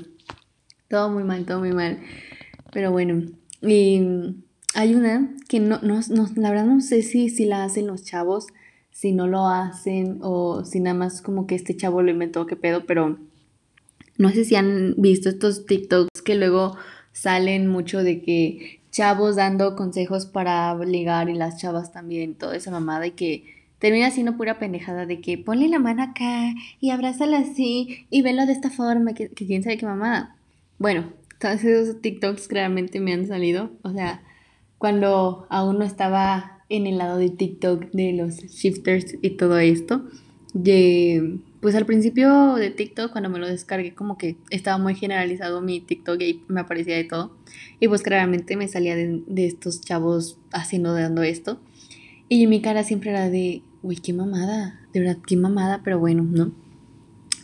todo 0.88 1.10
muy 1.12 1.24
mal, 1.24 1.46
todo 1.46 1.60
muy 1.60 1.74
mal, 1.74 2.00
pero 2.74 2.92
bueno, 2.92 3.22
y 3.62 4.36
hay 4.80 4.96
una 4.96 5.36
que 5.50 5.60
no, 5.60 5.82
no, 5.82 6.00
la 6.38 6.50
verdad 6.52 6.66
no 6.66 6.80
sé 6.80 7.02
si, 7.02 7.28
si 7.28 7.44
la 7.44 7.66
hacen 7.66 7.86
los 7.86 8.06
chavos, 8.06 8.48
si 8.92 9.12
no 9.12 9.28
lo 9.28 9.46
hacen 9.46 10.20
o 10.22 10.64
si 10.64 10.80
nada 10.80 10.94
más 10.94 11.22
como 11.22 11.48
que 11.48 11.56
este 11.56 11.76
chavo 11.76 12.02
lo 12.02 12.12
inventó, 12.12 12.46
qué 12.46 12.56
pedo, 12.56 12.86
pero 12.86 13.20
no 14.18 14.30
sé 14.30 14.46
si 14.46 14.56
han 14.56 14.96
visto 14.98 15.28
estos 15.28 15.66
TikToks 15.66 16.22
que 16.22 16.36
luego 16.36 16.78
salen 17.12 17.68
mucho 17.68 18.04
de 18.04 18.22
que 18.22 18.80
chavos 18.90 19.36
dando 19.36 19.76
consejos 19.76 20.26
para 20.26 20.74
ligar 20.86 21.28
y 21.28 21.34
las 21.34 21.58
chavas 21.58 21.92
también, 21.92 22.36
toda 22.36 22.56
esa 22.56 22.72
mamada 22.72 23.06
y 23.06 23.12
que 23.12 23.44
termina 23.80 24.12
siendo 24.12 24.38
pura 24.38 24.60
pendejada 24.60 25.06
de 25.06 25.20
que 25.20 25.38
ponle 25.38 25.68
la 25.68 25.80
mano 25.80 26.04
acá 26.04 26.54
y 26.80 26.92
abrázala 26.92 27.40
así 27.40 28.06
y 28.10 28.22
velo 28.22 28.46
de 28.46 28.54
esta 28.54 28.70
forma, 28.70 29.14
que, 29.14 29.28
que 29.28 29.46
quién 29.46 29.62
sabe 29.62 29.78
qué 29.78 29.86
mamada. 29.86 30.38
Bueno, 30.78 31.12
todos 31.38 31.66
esos 31.66 32.00
TikToks 32.00 32.48
claramente 32.48 33.02
me 33.02 33.12
han 33.12 33.28
salido, 33.28 33.72
o 33.82 33.92
sea, 33.92 34.24
cuando 34.80 35.46
aún 35.50 35.78
no 35.78 35.86
estaba 35.86 36.64
en 36.70 36.88
el 36.88 36.98
lado 36.98 37.18
de 37.18 37.30
TikTok 37.30 37.92
de 37.92 38.14
los 38.14 38.38
shifters 38.38 39.18
y 39.22 39.32
todo 39.32 39.60
esto. 39.60 40.04
De, 40.54 41.40
pues 41.60 41.76
al 41.76 41.86
principio 41.86 42.56
de 42.56 42.72
TikTok, 42.72 43.12
cuando 43.12 43.30
me 43.30 43.38
lo 43.38 43.48
descargué, 43.48 43.94
como 43.94 44.18
que 44.18 44.38
estaba 44.50 44.78
muy 44.78 44.96
generalizado 44.96 45.62
mi 45.62 45.82
TikTok 45.82 46.22
y 46.22 46.42
me 46.48 46.62
aparecía 46.62 46.96
de 46.96 47.04
todo. 47.04 47.36
Y 47.80 47.88
pues 47.88 48.02
claramente 48.02 48.56
me 48.56 48.68
salía 48.68 48.96
de, 48.96 49.22
estos 49.46 49.82
chavos 49.82 50.38
haciendo, 50.52 50.94
dando 50.94 51.24
esto. 51.24 51.60
Y 52.30 52.48
mi 52.48 52.62
cara 52.62 52.84
siempre 52.84 53.10
era 53.12 53.30
de, 53.30 53.62
uy, 53.84 53.98
qué 53.98 54.14
mamada, 54.14 54.80
de 54.94 55.02
verdad, 55.02 55.18
qué 55.28 55.36
mamada, 55.36 55.82
pero 55.84 56.00
bueno, 56.00 56.24
¿no? 56.24 56.52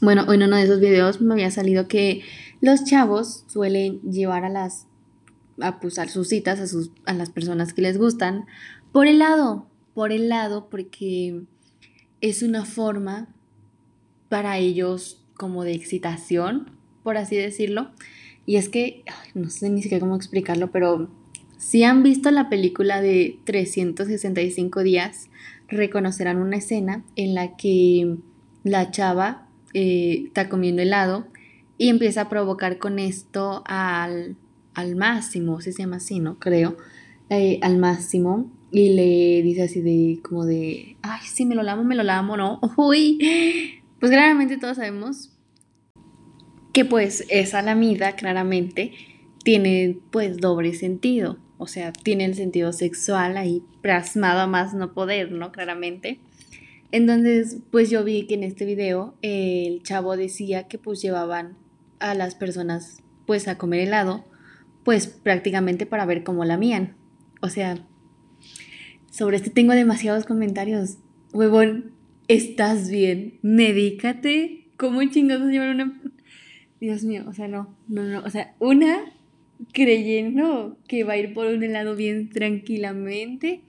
Bueno, 0.01 0.31
en 0.31 0.43
uno 0.43 0.55
de 0.55 0.63
esos 0.63 0.79
videos 0.79 1.21
me 1.21 1.33
había 1.33 1.51
salido 1.51 1.87
que 1.87 2.21
los 2.61 2.85
chavos 2.85 3.43
suelen 3.47 4.01
llevar 4.01 4.45
a 4.45 4.49
las 4.49 4.87
a 5.59 5.79
pues, 5.79 5.95
sus 6.07 6.27
citas 6.29 6.59
a, 6.59 6.67
sus, 6.67 6.91
a 7.05 7.13
las 7.13 7.29
personas 7.29 7.73
que 7.73 7.81
les 7.81 7.97
gustan 7.97 8.45
por 8.91 9.07
el 9.07 9.19
lado, 9.19 9.67
por 9.93 10.11
el 10.11 10.29
lado, 10.29 10.69
porque 10.69 11.41
es 12.21 12.43
una 12.43 12.65
forma 12.65 13.27
para 14.29 14.57
ellos 14.57 15.21
como 15.35 15.63
de 15.63 15.73
excitación, 15.73 16.71
por 17.03 17.17
así 17.17 17.35
decirlo. 17.35 17.91
Y 18.45 18.55
es 18.55 18.69
que, 18.69 19.03
no 19.33 19.49
sé 19.49 19.69
ni 19.69 19.81
siquiera 19.81 20.01
cómo 20.01 20.15
explicarlo, 20.15 20.71
pero 20.71 21.09
si 21.57 21.83
han 21.83 22.03
visto 22.03 22.31
la 22.31 22.47
película 22.47 23.01
de 23.01 23.39
365 23.43 24.83
días, 24.83 25.29
reconocerán 25.67 26.37
una 26.37 26.57
escena 26.57 27.03
en 27.15 27.33
la 27.33 27.57
que 27.57 28.17
la 28.63 28.91
chava 28.91 29.47
eh, 29.73 30.23
está 30.27 30.47
comiendo 30.47 30.81
helado 30.81 31.27
y 31.77 31.89
empieza 31.89 32.21
a 32.21 32.29
provocar 32.29 32.77
con 32.77 32.99
esto 32.99 33.63
al 33.65 34.37
al 34.75 34.95
máximo, 34.95 35.61
si 35.61 35.71
se 35.71 35.83
llama 35.83 35.97
así, 35.97 36.19
¿no? 36.19 36.37
Creo, 36.39 36.77
eh, 37.29 37.59
al 37.61 37.77
máximo 37.77 38.51
y 38.71 38.89
le 38.89 39.41
dice 39.41 39.63
así 39.63 39.81
de, 39.81 40.19
como 40.21 40.45
de, 40.45 40.97
ay, 41.01 41.21
sí, 41.23 41.45
me 41.45 41.55
lo 41.55 41.63
lamo, 41.63 41.83
me 41.83 41.95
lo 41.95 42.03
lamo, 42.03 42.37
¿no? 42.37 42.59
Uy, 42.77 43.81
pues 43.99 44.11
claramente 44.11 44.57
todos 44.57 44.77
sabemos 44.77 45.31
que 46.73 46.83
pues 46.83 47.25
esa 47.29 47.61
lamida 47.61 48.17
claramente 48.17 48.91
tiene 49.43 49.97
pues 50.11 50.37
doble 50.37 50.73
sentido, 50.73 51.37
o 51.57 51.67
sea, 51.67 51.93
tiene 51.93 52.25
el 52.25 52.35
sentido 52.35 52.73
sexual 52.73 53.37
ahí 53.37 53.63
plasmado 53.81 54.41
a 54.41 54.47
más 54.47 54.73
no 54.73 54.93
poder, 54.93 55.31
¿no? 55.31 55.53
Claramente. 55.53 56.19
Entonces, 56.91 57.57
pues 57.71 57.89
yo 57.89 58.03
vi 58.03 58.27
que 58.27 58.33
en 58.33 58.43
este 58.43 58.65
video 58.65 59.15
el 59.21 59.83
chavo 59.83 60.17
decía 60.17 60.67
que 60.67 60.77
pues 60.77 61.01
llevaban 61.01 61.57
a 61.99 62.13
las 62.13 62.35
personas 62.35 63.01
pues 63.25 63.47
a 63.47 63.57
comer 63.57 63.81
helado, 63.81 64.25
pues 64.85 65.07
prácticamente 65.07 65.85
para 65.85 66.05
ver 66.05 66.23
cómo 66.23 66.45
la 66.45 66.57
mían. 66.57 66.95
O 67.41 67.49
sea, 67.49 67.77
sobre 69.11 69.37
este 69.37 69.49
tengo 69.49 69.73
demasiados 69.73 70.25
comentarios. 70.25 70.99
Huevón, 71.33 71.91
¿estás 72.29 72.89
bien? 72.89 73.39
Medícate. 73.41 74.67
¿Cómo 74.77 75.03
chingados 75.03 75.49
llevar 75.49 75.71
una... 75.71 76.01
Dios 76.79 77.03
mío, 77.03 77.23
o 77.27 77.33
sea, 77.33 77.47
no, 77.47 77.75
no, 77.87 78.03
no. 78.03 78.23
O 78.23 78.29
sea, 78.29 78.53
una 78.59 79.11
creyendo 79.73 80.77
que 80.87 81.03
va 81.03 81.13
a 81.13 81.17
ir 81.17 81.33
por 81.33 81.47
un 81.47 81.63
helado 81.63 81.95
bien 81.95 82.29
tranquilamente, 82.29 83.61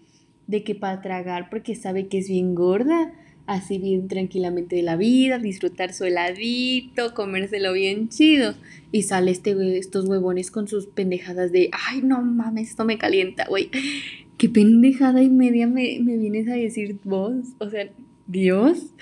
de 0.47 0.65
que 0.65 0.75
para 0.75 1.01
tragar 1.01 1.49
porque 1.49 1.75
sabe 1.75 2.09
que 2.09 2.19
es 2.19 2.29
bien 2.29 2.55
gorda, 2.55 3.13
así 3.47 3.79
bien 3.79 4.09
tranquilamente 4.09 4.77
de 4.77 4.83
la 4.83 4.97
vida, 4.97 5.39
disfrutar 5.39 5.93
su 5.93 6.05
heladito, 6.05 7.15
comérselo 7.15 7.73
bien 7.73 8.09
chido. 8.09 8.55
Y 8.93 9.03
sale 9.03 9.31
este, 9.31 9.79
estos 9.79 10.07
huevones 10.07 10.51
con 10.51 10.69
sus 10.69 10.87
pendejadas 10.87 11.53
de, 11.53 11.71
ay, 11.89 12.03
no 12.03 12.23
mames, 12.23 12.71
esto 12.71 12.85
me 12.85 12.99
calienta, 12.99 13.47
güey. 13.49 13.71
¿Qué 14.39 14.49
pendejada 14.49 15.23
y 15.23 15.31
media 15.31 15.67
me, 15.67 15.99
me 16.01 16.17
vienes 16.19 16.49
a 16.49 16.55
decir 16.55 16.99
vos? 17.05 17.35
O 17.59 17.71
sea, 17.71 17.89
Dios. 18.27 18.93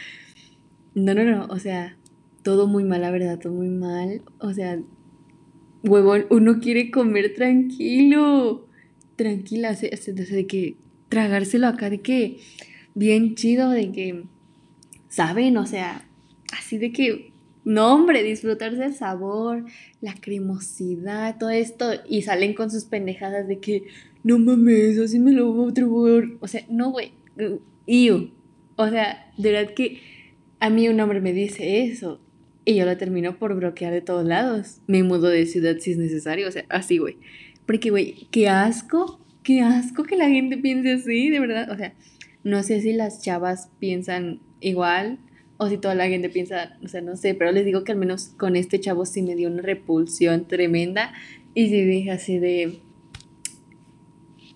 No, 0.94 1.12
no, 1.14 1.24
no, 1.24 1.46
o 1.46 1.58
sea, 1.58 1.96
todo 2.42 2.68
muy 2.68 2.84
mal, 2.84 3.00
la 3.00 3.10
verdad, 3.10 3.38
todo 3.38 3.52
muy 3.52 3.68
mal. 3.68 4.22
O 4.38 4.52
sea, 4.52 4.80
huevón, 5.82 6.26
uno 6.30 6.60
quiere 6.60 6.90
comer 6.90 7.34
tranquilo. 7.34 8.68
Tranquila, 9.16 9.70
o 9.70 9.74
sea, 9.74 9.90
de 10.14 10.46
que 10.46 10.76
tragárselo 11.08 11.66
acá, 11.66 11.90
de 11.90 12.00
que 12.00 12.38
bien 12.94 13.34
chido, 13.34 13.70
de 13.70 13.92
que, 13.92 14.24
¿saben? 15.14 15.56
O 15.56 15.66
sea, 15.66 16.04
así 16.52 16.76
de 16.76 16.92
que, 16.92 17.32
no, 17.64 17.94
hombre, 17.94 18.22
disfrutarse 18.22 18.84
el 18.84 18.94
sabor, 18.94 19.64
la 20.00 20.14
cremosidad, 20.14 21.38
todo 21.38 21.50
esto, 21.50 21.92
y 22.08 22.22
salen 22.22 22.52
con 22.54 22.70
sus 22.70 22.84
pendejadas 22.84 23.46
de 23.46 23.60
que, 23.60 23.84
no 24.24 24.38
mames, 24.38 24.98
así 24.98 25.20
me 25.20 25.32
lo 25.32 25.52
voy 25.52 25.68
a 25.68 25.70
atrever. 25.70 26.36
O 26.40 26.48
sea, 26.48 26.62
no, 26.68 26.90
güey, 26.90 27.12
yo. 27.86 28.28
O 28.76 28.88
sea, 28.88 29.32
de 29.38 29.52
verdad 29.52 29.74
que 29.74 30.00
a 30.58 30.68
mí 30.68 30.88
un 30.88 30.98
hombre 30.98 31.20
me 31.20 31.32
dice 31.32 31.84
eso 31.84 32.20
y 32.64 32.74
yo 32.74 32.84
lo 32.84 32.96
termino 32.96 33.38
por 33.38 33.54
bloquear 33.54 33.92
de 33.92 34.00
todos 34.00 34.24
lados. 34.24 34.80
Me 34.88 35.04
mudo 35.04 35.28
de 35.28 35.46
ciudad 35.46 35.76
si 35.78 35.92
es 35.92 35.98
necesario, 35.98 36.48
o 36.48 36.50
sea, 36.50 36.64
así, 36.70 36.98
güey. 36.98 37.18
Porque, 37.66 37.90
güey, 37.90 38.26
qué 38.32 38.48
asco, 38.48 39.20
qué 39.44 39.60
asco 39.60 40.02
que 40.02 40.16
la 40.16 40.28
gente 40.28 40.56
piense 40.56 40.92
así, 40.92 41.30
de 41.30 41.38
verdad. 41.38 41.70
O 41.70 41.76
sea, 41.76 41.94
no 42.42 42.64
sé 42.64 42.80
si 42.80 42.92
las 42.92 43.22
chavas 43.22 43.70
piensan 43.78 44.40
igual 44.60 45.18
o 45.56 45.68
si 45.68 45.78
toda 45.78 45.94
la 45.94 46.08
gente 46.08 46.28
piensa, 46.28 46.76
o 46.82 46.88
sea, 46.88 47.00
no 47.00 47.16
sé, 47.16 47.34
pero 47.34 47.52
les 47.52 47.64
digo 47.64 47.84
que 47.84 47.92
al 47.92 47.98
menos 47.98 48.28
con 48.36 48.56
este 48.56 48.80
chavo 48.80 49.06
sí 49.06 49.22
me 49.22 49.36
dio 49.36 49.48
una 49.48 49.62
repulsión 49.62 50.48
tremenda 50.48 51.12
y 51.54 51.68
sí 51.68 51.82
dije 51.82 52.10
así 52.10 52.38
de, 52.38 52.80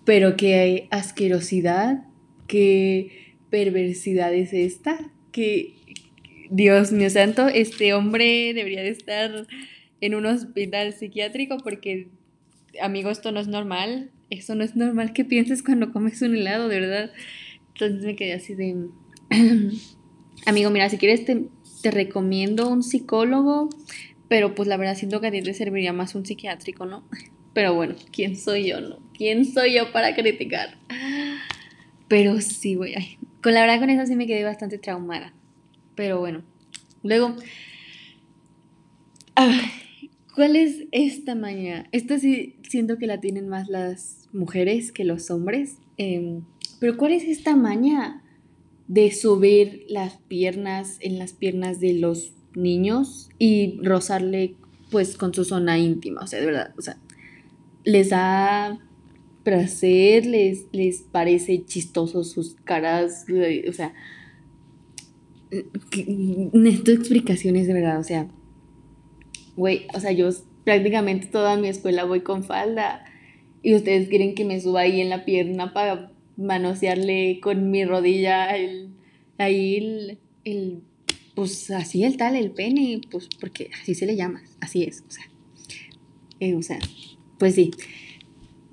pero 0.04 0.36
qué 0.36 0.88
asquerosidad, 0.90 2.04
qué 2.46 3.34
perversidad 3.50 4.34
es 4.34 4.52
esta, 4.52 4.98
que 5.30 5.74
Dios 6.50 6.92
mío 6.92 7.10
santo, 7.10 7.48
este 7.48 7.92
hombre 7.94 8.52
debería 8.54 8.82
de 8.82 8.90
estar 8.90 9.46
en 10.00 10.14
un 10.14 10.26
hospital 10.26 10.92
psiquiátrico 10.92 11.58
porque, 11.58 12.08
amigo, 12.80 13.10
esto 13.10 13.32
no 13.32 13.40
es 13.40 13.48
normal. 13.48 14.10
Eso 14.30 14.54
no 14.54 14.64
es 14.64 14.76
normal 14.76 15.12
que 15.12 15.24
pienses 15.24 15.62
cuando 15.62 15.92
comes 15.92 16.20
un 16.22 16.36
helado, 16.36 16.68
de 16.68 16.80
verdad. 16.80 17.12
Entonces 17.74 18.04
me 18.04 18.16
quedé 18.16 18.34
así 18.34 18.54
de... 18.54 18.76
amigo, 20.46 20.70
mira, 20.70 20.88
si 20.88 20.98
quieres 20.98 21.24
te, 21.24 21.90
recomiendo 21.90 22.68
un 22.68 22.82
psicólogo, 22.82 23.68
pero 24.28 24.54
pues 24.54 24.68
la 24.68 24.76
verdad 24.76 24.96
siento 24.96 25.20
que 25.20 25.28
a 25.28 25.30
ti 25.30 25.42
te 25.42 25.54
serviría 25.54 25.92
más 25.92 26.14
un 26.14 26.26
psiquiátrico, 26.26 26.86
¿no? 26.86 27.04
Pero 27.54 27.74
bueno, 27.74 27.96
¿quién 28.12 28.36
soy 28.36 28.68
yo, 28.68 28.80
no? 28.80 28.98
¿Quién 29.14 29.44
soy 29.44 29.74
yo 29.74 29.90
para 29.90 30.14
criticar? 30.14 30.78
Pero 32.06 32.40
sí, 32.40 32.76
güey. 32.76 33.18
Con 33.42 33.54
la 33.54 33.62
verdad 33.62 33.80
con 33.80 33.90
eso 33.90 34.06
sí 34.06 34.14
me 34.14 34.26
quedé 34.28 34.44
bastante 34.44 34.78
traumada. 34.78 35.32
Pero 35.96 36.20
bueno, 36.20 36.44
luego, 37.02 37.34
¿cuál 40.34 40.54
es 40.54 40.84
esta 40.92 41.34
maña? 41.34 41.88
Esta 41.90 42.18
sí 42.18 42.56
siento 42.62 42.96
que 42.96 43.08
la 43.08 43.18
tienen 43.18 43.48
más 43.48 43.68
las 43.68 44.28
mujeres 44.32 44.92
que 44.92 45.04
los 45.04 45.30
hombres. 45.30 45.78
Em, 45.96 46.42
pero 46.78 46.96
¿cuál 46.96 47.12
es 47.12 47.24
esta 47.24 47.56
maña 47.56 48.22
de 48.88 49.12
subir 49.12 49.84
las 49.88 50.16
piernas 50.16 50.96
en 51.00 51.18
las 51.18 51.32
piernas 51.34 51.78
de 51.78 51.92
los 51.92 52.32
niños 52.54 53.28
y 53.38 53.78
rozarle 53.82 54.54
pues 54.90 55.16
con 55.16 55.34
su 55.34 55.44
zona 55.44 55.78
íntima? 55.78 56.22
O 56.22 56.26
sea, 56.26 56.40
de 56.40 56.46
verdad, 56.46 56.74
o 56.76 56.82
sea, 56.82 56.98
les 57.84 58.10
da 58.10 58.80
placer, 59.44 60.26
les, 60.26 60.66
les 60.72 61.02
parece 61.02 61.64
chistoso 61.64 62.24
sus 62.24 62.56
caras, 62.64 63.24
o 63.68 63.72
sea, 63.72 63.94
necesito 66.52 66.92
explicaciones 66.92 67.66
de 67.66 67.72
verdad, 67.72 68.00
o 68.00 68.04
sea, 68.04 68.28
güey, 69.56 69.86
o 69.94 70.00
sea, 70.00 70.12
yo 70.12 70.28
prácticamente 70.64 71.26
toda 71.26 71.56
mi 71.56 71.68
escuela 71.68 72.04
voy 72.04 72.20
con 72.20 72.44
falda 72.44 73.04
y 73.62 73.74
ustedes 73.74 74.08
quieren 74.08 74.34
que 74.34 74.44
me 74.44 74.60
suba 74.60 74.80
ahí 74.80 75.00
en 75.00 75.08
la 75.08 75.24
pierna 75.24 75.72
para 75.72 76.12
manosearle 76.38 77.40
con 77.42 77.70
mi 77.70 77.84
rodilla 77.84 78.56
el, 78.56 78.88
ahí 79.36 79.76
el, 79.76 80.18
el, 80.44 80.80
pues 81.34 81.70
así 81.70 82.04
el 82.04 82.16
tal, 82.16 82.36
el 82.36 82.52
pene, 82.52 83.00
pues 83.10 83.28
porque 83.40 83.70
así 83.82 83.94
se 83.94 84.06
le 84.06 84.16
llama, 84.16 84.42
así 84.60 84.84
es, 84.84 85.04
o 85.06 85.10
sea, 85.10 85.24
eh, 86.40 86.54
o 86.54 86.62
sea, 86.62 86.78
pues 87.38 87.54
sí, 87.54 87.72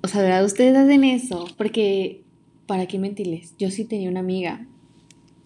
o 0.02 0.08
sea, 0.08 0.22
verdad 0.22 0.44
ustedes 0.44 0.76
hacen 0.76 1.04
eso, 1.04 1.46
porque, 1.58 2.22
¿para 2.66 2.86
qué 2.86 2.98
mentirles? 2.98 3.54
Yo 3.58 3.70
sí 3.70 3.84
tenía 3.84 4.08
una 4.08 4.20
amiga, 4.20 4.66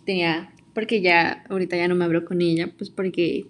tenía 0.05 0.53
porque 0.75 1.01
ya 1.01 1.45
ahorita 1.49 1.77
ya 1.77 1.89
no 1.89 1.95
me 1.95 2.05
abro 2.05 2.25
con 2.25 2.41
ella, 2.41 2.73
pues 2.77 2.91
porque 2.91 3.47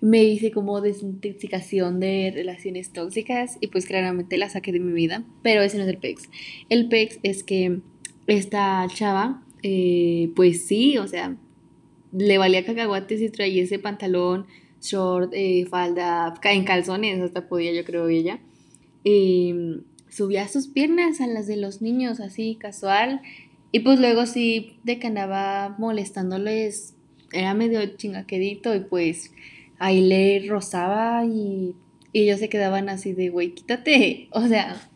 me 0.00 0.24
hice 0.24 0.50
como 0.50 0.80
desintoxicación 0.80 2.00
de 2.00 2.32
relaciones 2.34 2.92
tóxicas 2.92 3.58
y 3.60 3.68
pues 3.68 3.86
claramente 3.86 4.38
la 4.38 4.48
saqué 4.48 4.72
de 4.72 4.80
mi 4.80 4.92
vida, 4.92 5.24
pero 5.42 5.62
ese 5.62 5.76
no 5.76 5.84
es 5.84 5.90
el 5.90 5.98
PEX. 5.98 6.28
El 6.68 6.88
PEX 6.88 7.18
es 7.22 7.42
que 7.42 7.80
esta 8.30 8.86
chava, 8.92 9.42
eh, 9.62 10.32
pues 10.36 10.66
sí, 10.66 10.98
o 10.98 11.06
sea, 11.06 11.36
le 12.12 12.38
valía 12.38 12.64
cacahuates 12.64 13.20
y 13.20 13.30
traía 13.30 13.62
ese 13.62 13.78
pantalón, 13.78 14.46
short, 14.80 15.32
eh, 15.34 15.66
falda, 15.68 16.34
en 16.44 16.64
calzones, 16.64 17.20
hasta 17.20 17.48
podía 17.48 17.72
yo 17.72 17.84
creo 17.84 18.08
ella. 18.08 18.40
Y 19.04 19.54
subía 20.08 20.48
sus 20.48 20.68
piernas 20.68 21.20
a 21.20 21.26
las 21.26 21.46
de 21.46 21.56
los 21.56 21.82
niños 21.82 22.20
así 22.20 22.56
casual 22.56 23.22
y 23.72 23.80
pues 23.80 24.00
luego 24.00 24.26
sí, 24.26 24.76
de 24.82 24.98
que 24.98 25.06
andaba 25.06 25.76
molestándoles, 25.78 26.94
era 27.32 27.54
medio 27.54 27.84
chingaquedito 27.96 28.74
y 28.74 28.80
pues 28.80 29.32
ahí 29.78 30.00
le 30.00 30.46
rozaba 30.48 31.24
y, 31.24 31.74
ellos 32.12 32.40
se 32.40 32.48
quedaban 32.48 32.88
así 32.88 33.12
de, 33.12 33.28
güey, 33.28 33.54
quítate. 33.54 34.28
O 34.32 34.48
sea, 34.48 34.89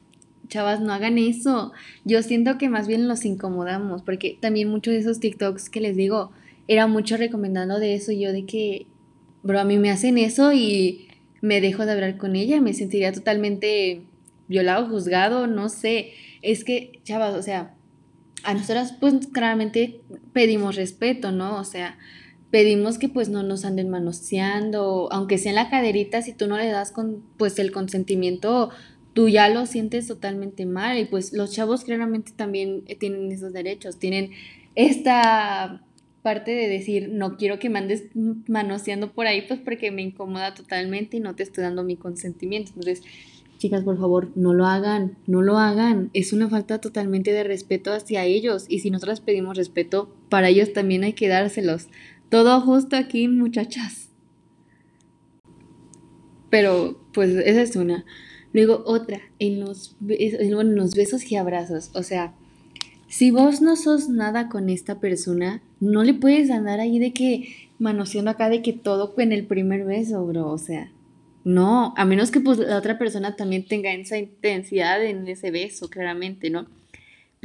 chavas, 0.48 0.80
no 0.80 0.92
hagan 0.92 1.18
eso. 1.18 1.72
Yo 2.04 2.22
siento 2.22 2.58
que 2.58 2.68
más 2.68 2.86
bien 2.86 3.08
los 3.08 3.24
incomodamos, 3.24 4.02
porque 4.02 4.38
también 4.40 4.68
muchos 4.68 4.94
de 4.94 5.00
esos 5.00 5.20
TikToks 5.20 5.70
que 5.70 5.80
les 5.80 5.96
digo, 5.96 6.30
era 6.68 6.86
mucho 6.86 7.16
recomendando 7.16 7.78
de 7.78 7.94
eso, 7.94 8.12
yo 8.12 8.32
de 8.32 8.46
que, 8.46 8.86
bro, 9.42 9.60
a 9.60 9.64
mí 9.64 9.78
me 9.78 9.90
hacen 9.90 10.18
eso 10.18 10.52
y 10.52 11.08
me 11.40 11.60
dejo 11.60 11.84
de 11.84 11.92
hablar 11.92 12.16
con 12.16 12.36
ella, 12.36 12.60
me 12.60 12.72
sentiría 12.72 13.12
totalmente 13.12 14.02
violado, 14.48 14.88
juzgado, 14.88 15.46
no 15.46 15.68
sé. 15.68 16.12
Es 16.42 16.64
que, 16.64 17.00
chavas, 17.04 17.34
o 17.34 17.42
sea, 17.42 17.74
a 18.44 18.54
nosotras 18.54 18.94
pues 18.98 19.26
claramente 19.32 20.00
pedimos 20.32 20.76
respeto, 20.76 21.32
¿no? 21.32 21.58
O 21.58 21.64
sea, 21.64 21.98
pedimos 22.50 22.98
que 22.98 23.08
pues 23.08 23.28
no 23.28 23.42
nos 23.42 23.64
anden 23.64 23.90
manoseando, 23.90 25.08
aunque 25.10 25.38
sea 25.38 25.50
en 25.50 25.56
la 25.56 25.70
caderita, 25.70 26.22
si 26.22 26.32
tú 26.32 26.46
no 26.46 26.56
le 26.56 26.68
das 26.68 26.92
con 26.92 27.22
pues 27.36 27.58
el 27.58 27.72
consentimiento, 27.72 28.70
tú 29.14 29.28
ya 29.28 29.48
lo 29.48 29.64
sientes 29.64 30.06
totalmente 30.06 30.66
mal 30.66 30.98
y 30.98 31.06
pues 31.06 31.32
los 31.32 31.52
chavos 31.52 31.84
claramente 31.84 32.32
también 32.36 32.84
tienen 32.98 33.32
esos 33.32 33.52
derechos, 33.52 33.98
tienen 33.98 34.30
esta 34.74 35.82
parte 36.22 36.50
de 36.52 36.68
decir, 36.68 37.10
no 37.10 37.36
quiero 37.36 37.58
que 37.58 37.70
me 37.70 37.78
andes 37.78 38.04
manoseando 38.48 39.12
por 39.12 39.26
ahí, 39.26 39.42
pues 39.46 39.60
porque 39.60 39.90
me 39.90 40.02
incomoda 40.02 40.54
totalmente 40.54 41.18
y 41.18 41.20
no 41.20 41.34
te 41.34 41.42
estoy 41.42 41.64
dando 41.64 41.84
mi 41.84 41.96
consentimiento. 41.96 42.72
Entonces, 42.74 43.02
Chicas, 43.58 43.84
por 43.84 43.98
favor, 43.98 44.30
no 44.34 44.52
lo 44.52 44.66
hagan, 44.66 45.16
no 45.26 45.40
lo 45.40 45.58
hagan. 45.58 46.10
Es 46.12 46.32
una 46.32 46.50
falta 46.50 46.80
totalmente 46.80 47.32
de 47.32 47.44
respeto 47.44 47.92
hacia 47.92 48.24
ellos. 48.24 48.66
Y 48.68 48.80
si 48.80 48.90
nosotras 48.90 49.20
pedimos 49.20 49.56
respeto, 49.56 50.14
para 50.28 50.48
ellos 50.48 50.72
también 50.72 51.04
hay 51.04 51.12
que 51.12 51.28
dárselos. 51.28 51.88
Todo 52.28 52.60
justo 52.60 52.96
aquí, 52.96 53.28
muchachas. 53.28 54.10
Pero 56.50 57.00
pues 57.12 57.30
esa 57.30 57.62
es 57.62 57.76
una. 57.76 58.04
Luego 58.54 58.84
otra, 58.86 59.20
en 59.40 59.60
los, 59.60 59.96
los 60.00 60.94
besos 60.94 61.30
y 61.30 61.36
abrazos. 61.36 61.90
O 61.92 62.04
sea, 62.04 62.32
si 63.08 63.32
vos 63.32 63.60
no 63.60 63.74
sos 63.74 64.08
nada 64.08 64.48
con 64.48 64.70
esta 64.70 65.00
persona, 65.00 65.60
no 65.80 66.04
le 66.04 66.14
puedes 66.14 66.50
andar 66.50 66.78
ahí 66.78 67.00
de 67.00 67.12
que 67.12 67.68
manoseando 67.80 68.30
acá 68.30 68.48
de 68.48 68.62
que 68.62 68.72
todo 68.72 69.12
en 69.18 69.32
el 69.32 69.44
primer 69.44 69.84
beso, 69.84 70.24
bro. 70.24 70.50
O 70.50 70.58
sea, 70.58 70.90
no, 71.42 71.94
a 71.96 72.04
menos 72.04 72.30
que 72.30 72.40
pues 72.40 72.58
la 72.58 72.78
otra 72.78 72.96
persona 72.96 73.34
también 73.34 73.66
tenga 73.66 73.92
esa 73.92 74.18
intensidad 74.18 75.04
en 75.04 75.26
ese 75.26 75.50
beso, 75.50 75.90
claramente, 75.90 76.48
¿no? 76.48 76.66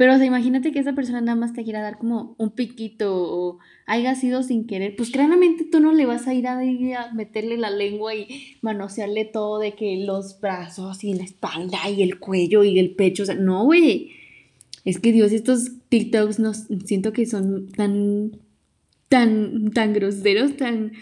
Pero, 0.00 0.14
o 0.14 0.16
sea, 0.16 0.24
imagínate 0.24 0.72
que 0.72 0.78
esa 0.78 0.94
persona 0.94 1.20
nada 1.20 1.36
más 1.36 1.52
te 1.52 1.62
quiera 1.62 1.82
dar 1.82 1.98
como 1.98 2.34
un 2.38 2.52
piquito 2.52 3.12
o 3.22 3.58
haya 3.84 4.14
sido 4.14 4.42
sin 4.42 4.66
querer, 4.66 4.96
pues 4.96 5.10
claramente 5.10 5.66
tú 5.70 5.78
no 5.78 5.92
le 5.92 6.06
vas 6.06 6.26
a 6.26 6.32
ir 6.32 6.46
a, 6.46 6.54
a 6.54 7.12
meterle 7.12 7.58
la 7.58 7.68
lengua 7.68 8.14
y 8.14 8.56
manosearle 8.62 9.26
todo 9.26 9.58
de 9.58 9.74
que 9.74 10.02
los 10.06 10.40
brazos 10.40 11.04
y 11.04 11.12
la 11.12 11.24
espalda 11.24 11.90
y 11.90 12.02
el 12.02 12.18
cuello 12.18 12.64
y 12.64 12.78
el 12.78 12.94
pecho, 12.94 13.24
o 13.24 13.26
sea, 13.26 13.34
no, 13.34 13.66
güey. 13.66 14.12
Es 14.86 15.00
que 15.00 15.12
Dios, 15.12 15.32
estos 15.32 15.72
TikToks 15.90 16.38
no 16.38 16.54
siento 16.54 17.12
que 17.12 17.26
son 17.26 17.70
tan, 17.70 18.38
tan, 19.10 19.70
tan 19.72 19.92
groseros, 19.92 20.56
tan, 20.56 20.92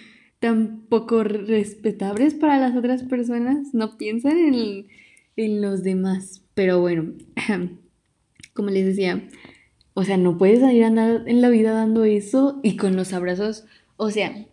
tan 0.40 0.86
poco 0.88 1.22
respetables 1.22 2.34
para 2.34 2.58
las 2.58 2.74
otras 2.74 3.04
personas. 3.04 3.74
No 3.74 3.96
piensan 3.96 4.38
en, 4.38 4.86
en 5.36 5.62
los 5.62 5.84
demás. 5.84 6.42
Pero 6.54 6.80
bueno, 6.80 7.12
como 8.58 8.70
les 8.70 8.84
decía, 8.84 9.22
o 9.94 10.02
sea, 10.02 10.16
no 10.16 10.36
puedes 10.36 10.58
salir 10.58 10.82
a 10.82 10.88
andar 10.88 11.22
en 11.28 11.40
la 11.40 11.48
vida 11.48 11.70
dando 11.70 12.02
eso 12.02 12.58
y 12.64 12.76
con 12.76 12.96
los 12.96 13.12
abrazos, 13.12 13.66
o 13.96 14.10
sea, 14.10 14.46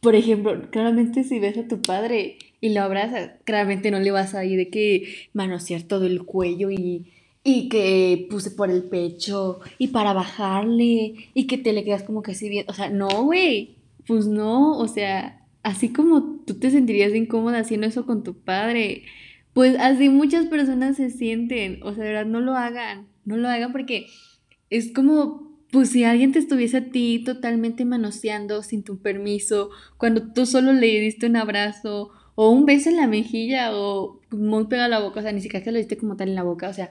por 0.00 0.14
ejemplo, 0.14 0.70
claramente 0.70 1.24
si 1.24 1.40
ves 1.40 1.58
a 1.58 1.66
tu 1.66 1.82
padre 1.82 2.38
y 2.60 2.68
lo 2.68 2.82
abrazas, 2.82 3.32
claramente 3.42 3.90
no 3.90 3.98
le 3.98 4.12
vas 4.12 4.36
a 4.36 4.44
ir 4.44 4.56
de 4.56 4.70
que 4.70 5.28
manosear 5.32 5.82
todo 5.82 6.06
el 6.06 6.24
cuello 6.24 6.70
y 6.70 7.12
y 7.44 7.68
que 7.68 8.26
puse 8.30 8.50
por 8.50 8.70
el 8.70 8.84
pecho 8.84 9.60
y 9.78 9.88
para 9.88 10.12
bajarle 10.12 11.14
y 11.34 11.46
que 11.46 11.58
te 11.58 11.72
le 11.72 11.84
quedas 11.84 12.02
como 12.02 12.22
que 12.22 12.32
así 12.32 12.48
bien, 12.48 12.66
o 12.68 12.74
sea, 12.74 12.90
no, 12.90 13.08
güey, 13.24 13.76
pues 14.06 14.26
no, 14.26 14.76
o 14.76 14.86
sea, 14.86 15.46
así 15.62 15.92
como 15.92 16.40
tú 16.46 16.54
te 16.54 16.70
sentirías 16.70 17.14
incómoda 17.14 17.60
haciendo 17.60 17.86
eso 17.86 18.06
con 18.06 18.22
tu 18.22 18.34
padre, 18.34 19.04
pues 19.58 19.76
así 19.80 20.08
muchas 20.08 20.46
personas 20.46 20.94
se 20.94 21.10
sienten, 21.10 21.82
o 21.82 21.92
sea, 21.92 22.04
de 22.04 22.12
verdad, 22.12 22.30
no 22.30 22.40
lo 22.40 22.54
hagan, 22.54 23.08
no 23.24 23.36
lo 23.36 23.48
hagan 23.48 23.72
porque 23.72 24.06
es 24.70 24.92
como, 24.92 25.58
pues 25.72 25.90
si 25.90 26.04
alguien 26.04 26.30
te 26.30 26.38
estuviese 26.38 26.76
a 26.76 26.90
ti 26.90 27.24
totalmente 27.24 27.84
manoseando 27.84 28.62
sin 28.62 28.84
tu 28.84 29.02
permiso, 29.02 29.70
cuando 29.96 30.32
tú 30.32 30.46
solo 30.46 30.72
le 30.72 31.00
diste 31.00 31.26
un 31.26 31.34
abrazo 31.34 32.10
o 32.36 32.50
un 32.50 32.66
beso 32.66 32.88
en 32.88 32.98
la 32.98 33.08
mejilla 33.08 33.76
o 33.76 34.20
muy 34.30 34.66
pegado 34.66 34.86
a 34.86 34.96
la 34.96 35.00
boca, 35.00 35.18
o 35.18 35.22
sea, 35.24 35.32
ni 35.32 35.40
siquiera 35.40 35.64
que 35.64 35.72
lo 35.72 35.78
diste 35.78 35.98
como 35.98 36.14
tal 36.14 36.28
en 36.28 36.36
la 36.36 36.44
boca, 36.44 36.68
o 36.68 36.72
sea, 36.72 36.88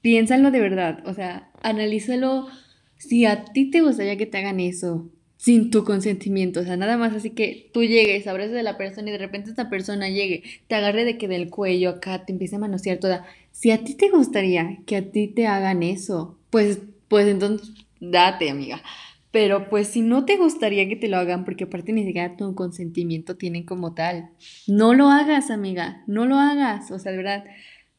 piénsalo 0.00 0.50
de 0.50 0.60
verdad, 0.60 1.04
o 1.06 1.14
sea, 1.14 1.52
analízalo. 1.62 2.48
Si 2.96 3.26
a 3.26 3.44
ti 3.44 3.70
te 3.70 3.82
gustaría 3.82 4.16
que 4.16 4.26
te 4.26 4.38
hagan 4.38 4.58
eso 4.58 5.08
sin 5.36 5.70
tu 5.70 5.84
consentimiento, 5.84 6.60
o 6.60 6.64
sea, 6.64 6.76
nada 6.76 6.96
más 6.96 7.14
así 7.14 7.30
que 7.30 7.70
tú 7.72 7.84
llegues, 7.84 8.26
abraces 8.26 8.52
de 8.52 8.62
la 8.62 8.78
persona 8.78 9.08
y 9.08 9.12
de 9.12 9.18
repente 9.18 9.50
esta 9.50 9.68
persona 9.68 10.08
llegue, 10.08 10.42
te 10.66 10.74
agarre 10.74 11.04
de 11.04 11.18
que 11.18 11.28
del 11.28 11.50
cuello 11.50 11.90
acá, 11.90 12.24
te 12.24 12.32
empiece 12.32 12.56
a 12.56 12.58
manosear 12.58 12.98
toda. 12.98 13.26
Si 13.52 13.70
a 13.70 13.84
ti 13.84 13.94
te 13.94 14.10
gustaría 14.10 14.78
que 14.86 14.96
a 14.96 15.10
ti 15.10 15.28
te 15.28 15.46
hagan 15.46 15.82
eso, 15.82 16.38
pues, 16.50 16.80
pues 17.08 17.26
entonces 17.26 17.70
date, 18.00 18.50
amiga. 18.50 18.82
Pero 19.30 19.68
pues 19.68 19.88
si 19.88 20.00
no 20.00 20.24
te 20.24 20.38
gustaría 20.38 20.88
que 20.88 20.96
te 20.96 21.08
lo 21.08 21.18
hagan, 21.18 21.44
porque 21.44 21.64
aparte 21.64 21.92
ni 21.92 22.04
siquiera 22.06 22.36
tu 22.36 22.54
consentimiento 22.54 23.36
tienen 23.36 23.64
como 23.64 23.92
tal, 23.92 24.30
no 24.66 24.94
lo 24.94 25.10
hagas, 25.10 25.50
amiga, 25.50 26.02
no 26.06 26.24
lo 26.24 26.36
hagas, 26.38 26.90
o 26.90 26.98
sea, 26.98 27.12
de 27.12 27.18
verdad, 27.18 27.44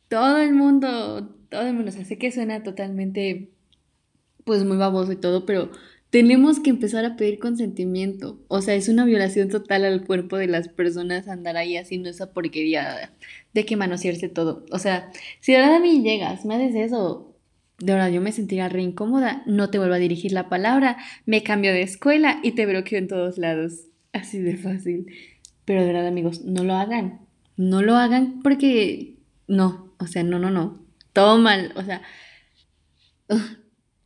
todo 0.08 0.40
el 0.40 0.54
mundo, 0.54 1.36
todo 1.50 1.62
el 1.62 1.74
mundo, 1.74 1.90
o 1.90 1.94
sea, 1.94 2.06
sé 2.06 2.18
que 2.18 2.32
suena 2.32 2.64
totalmente, 2.64 3.52
pues 4.46 4.64
muy 4.64 4.78
baboso 4.78 5.12
y 5.12 5.18
todo, 5.18 5.46
pero 5.46 5.70
tenemos 6.10 6.60
que 6.60 6.70
empezar 6.70 7.06
a 7.06 7.16
pedir 7.16 7.40
consentimiento. 7.40 8.40
O 8.48 8.62
sea, 8.62 8.76
es 8.76 8.90
una 8.90 9.06
violación 9.06 9.50
total 9.50 9.86
al 9.86 10.06
cuerpo 10.06 10.38
de 10.38 10.48
las 10.48 10.68
personas 10.68 11.28
andar 11.28 11.58
ahí 11.58 11.78
haciendo 11.78 12.10
esa 12.10 12.32
porquería 12.32 13.14
de 13.54 13.66
que 13.66 13.76
manosearse 13.76 14.30
todo. 14.30 14.66
O 14.72 14.80
sea, 14.80 15.12
si 15.40 15.54
de 15.54 15.60
verdad 15.60 15.76
a 15.76 15.80
mí 15.80 16.02
llegas, 16.02 16.46
me 16.46 16.56
haces 16.56 16.76
eso, 16.76 17.36
de 17.80 17.94
verdad 17.94 18.12
yo 18.12 18.22
me 18.22 18.32
sentiría 18.32 18.70
re 18.70 18.82
incómoda, 18.82 19.44
no 19.46 19.70
te 19.70 19.78
vuelvo 19.78 19.96
a 19.96 20.00
dirigir 20.00 20.32
la 20.32 20.50
palabra, 20.50 20.98
me 21.26 21.44
cambio 21.44 21.72
de 21.72 21.84
escuela 21.84 22.40
y 22.44 22.52
te 22.52 22.66
bloqueo 22.66 23.00
en 23.00 23.08
todos 23.08 23.38
lados. 23.38 23.88
Así 24.14 24.40
de 24.40 24.58
fácil. 24.58 25.08
Pero 25.66 25.82
de 25.82 25.88
verdad, 25.88 26.08
amigos, 26.08 26.42
no 26.44 26.64
lo 26.64 26.76
hagan. 26.76 27.22
No 27.58 27.82
lo 27.82 27.96
hagan 27.96 28.42
porque 28.42 29.18
no, 29.48 29.94
o 30.00 30.08
sea, 30.08 30.24
no, 30.24 30.40
no, 30.40 30.52
no 30.52 30.88
todo 31.18 31.40
mal, 31.40 31.74
o 31.76 31.82
sea, 31.82 32.04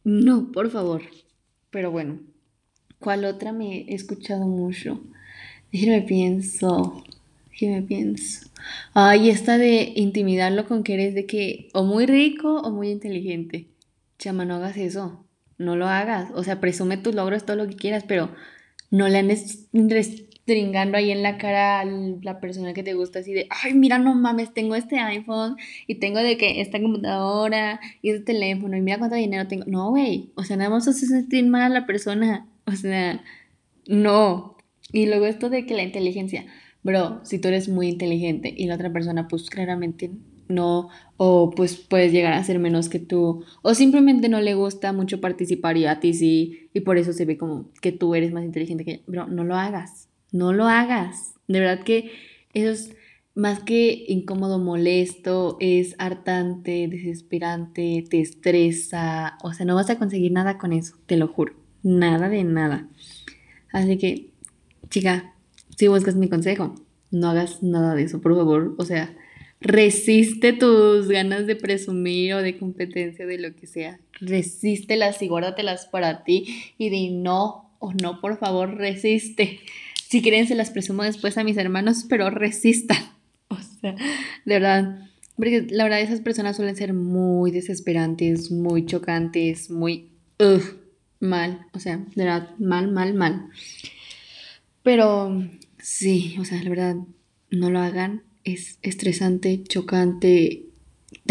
no, 0.06 0.50
por 0.54 0.72
favor. 0.72 1.02
Pero 1.72 1.90
bueno, 1.90 2.20
¿cuál 3.00 3.26
otra 3.26 3.54
me 3.54 3.82
he 3.82 3.96
escuchado 3.96 4.46
mucho? 4.46 5.02
Déjame 5.72 6.02
pienso, 6.02 7.04
déjame 7.50 7.82
pienso. 7.82 8.48
Ay, 8.94 9.30
esta 9.30 9.58
de 9.58 9.94
intimidarlo 9.96 10.68
con 10.68 10.84
que 10.84 10.94
eres 10.94 11.16
de 11.16 11.26
que 11.26 11.70
o 11.74 11.84
muy 11.84 12.06
rico 12.06 12.60
o 12.60 12.72
muy 12.72 12.90
inteligente. 12.90 13.68
Chama, 14.20 14.46
no 14.46 14.56
hagas 14.56 14.78
eso. 14.78 15.26
No 15.58 15.76
lo 15.76 15.88
hagas. 15.88 16.30
O 16.36 16.44
sea, 16.44 16.60
presume 16.60 16.98
tus 16.98 17.16
logros, 17.16 17.46
todo 17.46 17.56
lo 17.56 17.68
que 17.68 17.76
quieras, 17.76 18.04
pero 18.08 18.32
no 18.90 19.08
le 19.08 19.20
andes 19.20 19.68
tringando 20.52 20.98
ahí 20.98 21.12
en 21.12 21.24
la 21.24 21.38
cara 21.38 21.80
a 21.80 21.86
la 21.86 22.42
persona 22.42 22.74
que 22.74 22.84
te 22.84 22.94
gusta 22.94 23.20
así 23.20 23.32
de, 23.32 23.48
ay, 23.50 23.74
mira, 23.74 24.00
no 24.00 24.14
mames, 24.16 24.54
tengo 24.54 24.76
este 24.76 25.00
iPhone 25.00 25.56
y 25.88 25.96
tengo 25.96 26.20
de 26.20 26.36
que 26.36 26.60
esta 26.60 26.82
computadora 26.82 27.80
y 28.02 28.10
este 28.10 28.34
teléfono 28.34 28.76
y 28.76 28.82
mira 28.82 28.98
cuánto 28.98 29.16
dinero 29.16 29.48
tengo. 29.48 29.64
No, 29.66 29.92
güey, 29.92 30.32
o 30.36 30.44
sea, 30.44 30.58
nada 30.58 30.70
más 30.70 30.90
hace 30.90 31.06
sentir 31.06 31.46
mal 31.48 31.62
a 31.62 31.70
la 31.70 31.86
persona. 31.86 32.48
O 32.68 32.74
sea, 32.74 33.22
no. 33.88 34.56
Y 34.94 35.08
luego 35.08 35.26
esto 35.26 35.50
de 35.50 35.66
que 35.66 35.74
la 35.74 35.82
inteligencia, 35.82 36.46
bro, 36.84 37.20
si 37.24 37.40
tú 37.40 37.48
eres 37.48 37.68
muy 37.68 37.88
inteligente 37.90 38.54
y 38.56 38.68
la 38.68 38.76
otra 38.76 38.94
persona 38.94 39.28
pues 39.28 39.50
claramente 39.50 40.12
no, 40.48 40.90
o 41.18 41.50
pues 41.50 41.76
puedes 41.76 42.12
llegar 42.12 42.34
a 42.34 42.44
ser 42.44 42.60
menos 42.60 42.88
que 42.88 43.00
tú, 43.00 43.44
o 43.64 43.74
simplemente 43.74 44.30
no 44.30 44.40
le 44.42 44.54
gusta 44.54 44.94
mucho 44.94 45.20
participar 45.20 45.76
y 45.78 45.86
a 45.86 46.00
ti 46.00 46.14
sí, 46.14 46.70
y 46.74 46.82
por 46.82 46.98
eso 46.98 47.14
se 47.14 47.26
ve 47.26 47.38
como 47.38 47.72
que 47.82 47.92
tú 47.92 48.14
eres 48.14 48.32
más 48.32 48.46
inteligente 48.46 48.86
que 48.86 48.92
ella. 48.92 49.04
Bro, 49.08 49.28
no 49.28 49.44
lo 49.44 49.56
hagas. 49.56 50.11
No 50.32 50.54
lo 50.54 50.66
hagas. 50.66 51.36
De 51.48 51.60
verdad 51.60 51.84
que 51.84 52.12
eso 52.54 52.72
es 52.72 52.96
más 53.34 53.64
que 53.64 54.06
incómodo, 54.08 54.60
molesto, 54.60 55.58
es 55.60 55.96
hartante, 55.98 56.88
desesperante, 56.88 58.04
te 58.10 58.20
estresa. 58.20 59.38
O 59.44 59.54
sea, 59.54 59.66
no 59.66 59.76
vas 59.76 59.90
a 59.90 59.98
conseguir 59.98 60.32
nada 60.32 60.58
con 60.58 60.74
eso, 60.74 60.96
te 61.06 61.18
lo 61.18 61.28
juro. 61.28 61.54
Nada 61.84 62.30
de 62.30 62.44
nada. 62.44 62.88
Así 63.72 63.98
que, 63.98 64.32
chica, 64.90 65.34
si 65.78 65.88
buscas 65.88 66.16
mi 66.16 66.30
consejo, 66.30 66.76
no 67.10 67.30
hagas 67.30 67.64
nada 67.64 67.96
de 67.96 68.04
eso, 68.04 68.22
por 68.22 68.36
favor. 68.36 68.76
O 68.78 68.86
sea, 68.86 69.16
resiste 69.62 70.54
tus 70.54 71.08
ganas 71.08 71.48
de 71.48 71.56
presumir 71.56 72.34
o 72.34 72.42
de 72.42 72.58
competencia, 72.58 73.26
de 73.26 73.38
lo 73.38 73.56
que 73.56 73.68
sea. 73.68 74.00
Resístelas 74.20 75.22
y 75.22 75.28
guárdatelas 75.28 75.86
para 75.86 76.24
ti 76.24 76.74
y 76.78 76.90
di 76.90 77.12
no 77.12 77.72
o 77.80 77.94
no, 77.94 78.22
por 78.22 78.38
favor, 78.38 78.76
resiste. 78.76 79.60
Si 80.12 80.22
quieren, 80.22 80.46
se 80.46 80.56
las 80.56 80.72
presumo 80.72 81.04
después 81.04 81.38
a 81.38 81.46
mis 81.46 81.56
hermanos, 81.56 82.06
pero 82.08 82.30
resistan. 82.30 82.98
O 83.48 83.58
sea, 83.58 83.94
de 83.94 84.54
verdad. 84.54 85.10
Porque 85.38 85.68
la 85.70 85.86
verdad, 85.86 86.02
esas 86.02 86.20
personas 86.20 86.56
suelen 86.58 86.76
ser 86.76 86.94
muy 86.94 87.52
desesperantes, 87.52 88.52
muy 88.52 88.86
chocantes, 88.86 89.70
muy. 89.70 90.10
mal. 91.22 91.66
O 91.72 91.80
sea, 91.80 91.98
de 91.98 92.26
verdad, 92.26 92.50
mal, 92.60 92.92
mal, 92.92 93.14
mal. 93.14 93.50
Pero 94.84 95.50
sí, 95.80 96.36
o 96.40 96.46
sea, 96.46 96.62
la 96.62 96.70
verdad, 96.70 96.96
no 97.50 97.70
lo 97.70 97.80
hagan. 97.80 98.24
Es 98.44 98.80
estresante, 98.82 99.64
chocante, 99.64 100.66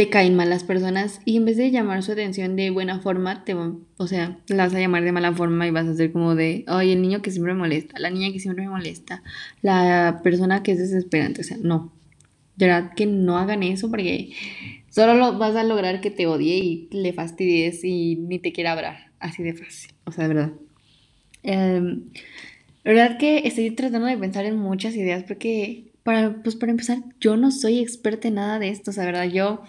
te 0.01 0.09
caen 0.09 0.35
mal 0.35 0.49
las 0.49 0.65
personas 0.65 1.21
y 1.27 1.37
en 1.37 1.45
vez 1.45 1.59
de 1.59 1.71
llamar 1.71 2.03
su 2.03 2.13
atención 2.13 2.57
de 2.57 2.71
buena 2.71 3.01
forma, 3.01 3.45
te, 3.45 3.55
o 3.55 4.07
sea, 4.07 4.39
la 4.49 4.65
vas 4.65 4.75
a 4.75 4.81
llamar 4.81 5.05
de 5.05 5.13
mala 5.13 5.35
forma 5.35 5.67
y 5.67 5.71
vas 5.73 5.87
a 5.87 5.95
ser 5.95 6.11
como 6.11 6.35
de, 6.35 6.65
ay, 6.69 6.93
el 6.93 7.03
niño 7.03 7.21
que 7.21 7.31
siempre 7.31 7.53
me 7.53 7.59
molesta, 7.59 7.99
la 7.99 8.09
niña 8.09 8.33
que 8.33 8.41
siempre 8.41 8.65
me 8.65 8.71
molesta, 8.71 9.23
la 9.61 10.23
persona 10.25 10.63
que 10.63 10.73
es 10.73 10.79
desesperante, 10.79 11.43
o 11.43 11.45
sea, 11.45 11.59
no. 11.61 11.93
De 12.57 12.65
verdad 12.65 12.95
que 12.97 13.05
no 13.05 13.37
hagan 13.37 13.63
eso 13.63 13.91
porque 13.91 14.33
solo 14.89 15.13
lo 15.13 15.37
vas 15.37 15.55
a 15.55 15.65
lograr 15.65 16.01
que 16.01 16.11
te 16.11 16.27
odie 16.27 16.57
y 16.57 16.89
le 16.93 17.13
fastidies 17.13 17.85
y 17.85 18.17
ni 18.17 18.39
te 18.39 18.53
quiera 18.53 18.73
hablar, 18.73 19.11
así 19.19 19.43
de 19.43 19.53
fácil, 19.53 19.93
o 20.05 20.13
sea, 20.13 20.27
de 20.27 20.35
verdad. 20.35 20.53
Em, 21.43 22.05
la 22.85 22.93
verdad 22.93 23.19
que 23.19 23.47
estoy 23.47 23.71
tratando 23.73 24.07
de 24.07 24.17
pensar 24.17 24.47
en 24.47 24.57
muchas 24.57 24.97
ideas 24.97 25.25
porque 25.25 25.93
para, 26.05 26.43
pues 26.43 26.57
para 26.57 26.73
empezar, 26.73 27.01
yo 27.21 27.37
no 27.37 27.51
soy 27.51 27.81
experta 27.81 28.29
en 28.29 28.37
nada 28.37 28.59
de 28.59 28.71
esto, 28.71 28.93
o 28.93 28.95
sea, 28.95 29.05
¿verdad? 29.05 29.27
Yo 29.27 29.63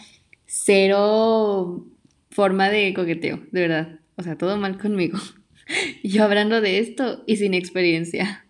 cero 0.51 1.87
forma 2.29 2.69
de 2.69 2.93
coqueteo, 2.93 3.39
de 3.51 3.61
verdad. 3.61 3.99
O 4.17 4.23
sea, 4.23 4.37
todo 4.37 4.57
mal 4.57 4.77
conmigo. 4.77 5.17
Yo 6.03 6.25
hablando 6.25 6.59
de 6.59 6.79
esto 6.79 7.23
y 7.25 7.37
sin 7.37 7.53
experiencia. 7.53 8.45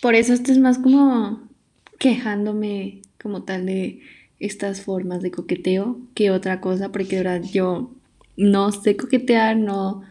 por 0.00 0.14
eso 0.14 0.32
esto 0.32 0.52
es 0.52 0.58
más 0.58 0.78
como 0.78 1.48
quejándome 1.98 3.02
como 3.20 3.44
tal 3.44 3.66
de 3.66 4.00
estas 4.40 4.80
formas 4.80 5.20
de 5.20 5.32
coqueteo 5.32 6.00
que 6.14 6.30
otra 6.30 6.62
cosa, 6.62 6.90
porque 6.90 7.16
de 7.16 7.24
verdad 7.24 7.42
yo 7.42 7.94
no 8.36 8.72
sé 8.72 8.96
coquetear, 8.96 9.56
no, 9.56 10.02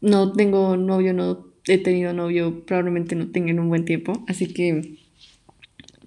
no 0.00 0.32
tengo 0.32 0.76
novio, 0.76 1.12
no 1.12 1.48
he 1.66 1.78
tenido 1.78 2.14
novio, 2.14 2.64
probablemente 2.64 3.14
no 3.14 3.28
tenga 3.30 3.50
en 3.50 3.60
un 3.60 3.68
buen 3.68 3.84
tiempo, 3.84 4.24
así 4.28 4.46
que 4.46 4.98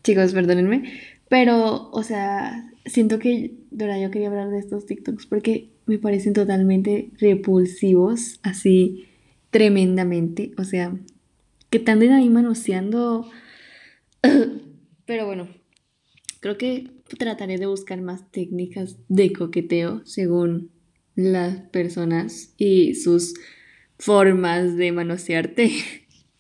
chicos, 0.04 0.34
perdónenme, 0.34 1.11
pero, 1.32 1.90
o 1.92 2.04
sea, 2.04 2.70
siento 2.86 3.18
que, 3.18 3.56
verdad, 3.72 4.02
yo 4.02 4.12
quería 4.12 4.28
hablar 4.28 4.50
de 4.50 4.60
estos 4.60 4.86
TikToks 4.86 5.28
porque 5.28 5.70
me 5.86 5.98
parecen 5.98 6.34
totalmente 6.34 7.12
repulsivos, 7.22 8.42
así 8.44 9.06
tremendamente, 9.50 10.52
o 10.58 10.66
sea, 10.66 10.94
que 11.70 11.82
anden 11.88 12.12
ahí 12.12 12.30
manoseando, 12.30 13.30
pero 15.06 15.26
bueno, 15.26 15.48
creo 16.42 16.58
que 16.58 16.92
trataré 17.18 17.58
de 17.58 17.66
buscar 17.66 18.02
más 18.02 18.30
técnicas 18.30 18.98
de 19.08 19.32
coqueteo 19.32 20.02
según 20.04 20.70
las 21.16 21.62
personas 21.70 22.54
y 22.58 22.96
sus 22.96 23.36
formas 23.98 24.76
de 24.76 24.92
manosearte. 24.92 25.72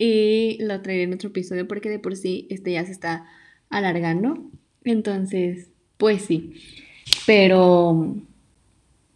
Y 0.04 0.58
lo 0.60 0.82
traeré 0.82 1.04
en 1.04 1.14
otro 1.14 1.30
episodio 1.30 1.68
porque 1.68 1.88
de 1.88 2.00
por 2.00 2.16
sí 2.16 2.48
este 2.50 2.72
ya 2.72 2.84
se 2.84 2.92
está 2.92 3.28
alargando. 3.70 4.51
Entonces, 4.84 5.70
pues 5.98 6.24
sí. 6.24 6.54
Pero 7.26 8.16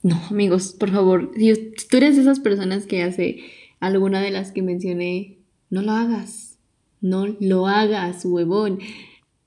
no, 0.06 0.21
amigos, 0.30 0.73
por 0.73 0.91
favor, 0.91 1.32
si 1.36 1.73
tú 1.89 1.97
eres 1.97 2.15
de 2.15 2.21
esas 2.21 2.39
personas 2.39 2.86
que 2.86 3.01
hace 3.01 3.39
alguna 3.80 4.21
de 4.21 4.32
las 4.32 4.51
que 4.51 4.62
mencioné, 4.62 5.39
no 5.71 5.82
lo 5.82 5.93
hagas. 5.93 6.60
No 7.01 7.25
lo 7.39 7.67
hagas, 7.67 8.23
huevón. 8.23 8.80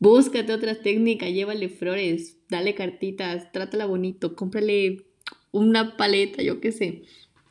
Búscate 0.00 0.52
otras 0.52 0.80
técnicas, 0.82 1.30
llévale 1.30 1.68
flores, 1.68 2.38
dale 2.48 2.74
cartitas, 2.74 3.52
trátala 3.52 3.86
bonito, 3.86 4.34
cómprale 4.34 5.04
una 5.52 5.96
paleta, 5.96 6.42
yo 6.42 6.60
qué 6.60 6.72
sé. 6.72 7.02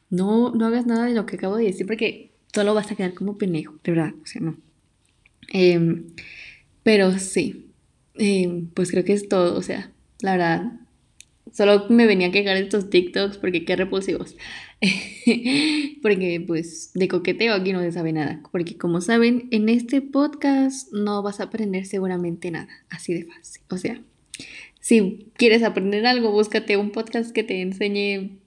No, 0.09 0.51
no 0.51 0.65
hagas 0.65 0.85
nada 0.85 1.05
de 1.05 1.13
lo 1.13 1.25
que 1.25 1.35
acabo 1.35 1.57
de 1.57 1.65
decir 1.65 1.85
porque 1.85 2.31
solo 2.53 2.73
vas 2.73 2.91
a 2.91 2.95
quedar 2.95 3.13
como 3.13 3.37
pendejo, 3.37 3.79
de 3.83 3.91
verdad, 3.91 4.13
o 4.21 4.25
sea, 4.25 4.41
no. 4.41 4.57
Em, 5.49 6.07
pero 6.83 7.17
sí, 7.19 7.66
pues 8.73 8.91
creo 8.91 9.03
que 9.03 9.13
es 9.13 9.29
todo, 9.29 9.57
o 9.57 9.61
sea, 9.61 9.91
la 10.21 10.31
verdad, 10.31 10.73
solo 11.53 11.85
me 11.89 12.05
venía 12.05 12.27
a 12.27 12.31
quejar 12.31 12.57
estos 12.57 12.89
TikToks 12.89 13.37
porque 13.37 13.65
qué 13.65 13.75
repulsivos. 13.75 14.35
porque 16.01 16.43
pues 16.45 16.91
de 16.93 17.07
coqueteo 17.07 17.53
aquí 17.53 17.73
no 17.73 17.81
se 17.81 17.91
sabe 17.91 18.13
nada, 18.13 18.41
porque 18.51 18.77
como 18.77 19.01
saben, 19.01 19.47
en 19.51 19.69
este 19.69 20.01
podcast 20.01 20.91
no 20.93 21.23
vas 21.23 21.39
a 21.39 21.43
aprender 21.43 21.85
seguramente 21.85 22.51
nada, 22.51 22.69
así 22.89 23.13
de 23.13 23.25
fácil. 23.25 23.63
O 23.69 23.77
sea, 23.77 24.01
si 24.79 25.31
quieres 25.35 25.63
aprender 25.63 26.05
algo, 26.05 26.31
búscate 26.31 26.77
un 26.77 26.91
podcast 26.91 27.31
que 27.31 27.43
te 27.43 27.61
enseñe 27.61 28.39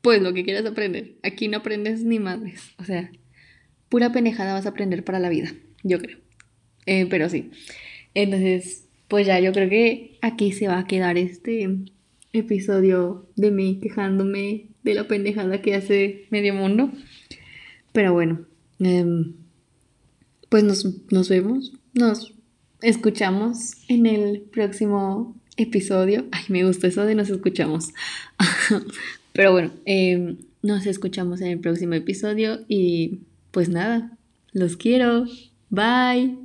pues 0.00 0.22
lo 0.22 0.32
que 0.32 0.44
quieras 0.44 0.64
aprender. 0.64 1.16
Aquí 1.22 1.48
no 1.48 1.58
aprendes 1.58 2.04
ni 2.04 2.18
madres. 2.18 2.72
O 2.78 2.84
sea, 2.84 3.10
pura 3.88 4.12
penejada 4.12 4.54
vas 4.54 4.66
a 4.66 4.70
aprender 4.70 5.04
para 5.04 5.18
la 5.18 5.28
vida, 5.28 5.52
yo 5.82 5.98
creo. 5.98 6.18
Eh, 6.86 7.06
pero 7.10 7.28
sí. 7.28 7.50
Entonces, 8.14 8.87
pues 9.08 9.26
ya 9.26 9.40
yo 9.40 9.52
creo 9.52 9.68
que 9.68 10.18
aquí 10.22 10.52
se 10.52 10.68
va 10.68 10.78
a 10.78 10.86
quedar 10.86 11.18
este 11.18 11.68
episodio 12.32 13.26
de 13.36 13.50
mí 13.50 13.78
quejándome 13.82 14.66
de 14.82 14.94
la 14.94 15.08
pendejada 15.08 15.60
que 15.60 15.74
hace 15.74 16.26
medio 16.30 16.54
mundo. 16.54 16.90
Pero 17.92 18.12
bueno, 18.12 18.46
em, 18.78 19.34
pues 20.48 20.62
nos, 20.64 20.86
nos 21.10 21.28
vemos, 21.28 21.72
nos 21.94 22.34
escuchamos 22.82 23.72
en 23.88 24.06
el 24.06 24.40
próximo 24.40 25.36
episodio. 25.56 26.26
Ay, 26.30 26.44
me 26.48 26.64
gusta 26.64 26.86
eso 26.86 27.04
de 27.04 27.14
nos 27.14 27.30
escuchamos. 27.30 27.92
Pero 29.32 29.52
bueno, 29.52 29.72
em, 29.84 30.36
nos 30.62 30.86
escuchamos 30.86 31.40
en 31.40 31.48
el 31.48 31.58
próximo 31.58 31.94
episodio 31.94 32.60
y 32.68 33.20
pues 33.50 33.68
nada, 33.68 34.16
los 34.52 34.76
quiero. 34.76 35.26
Bye. 35.70 36.38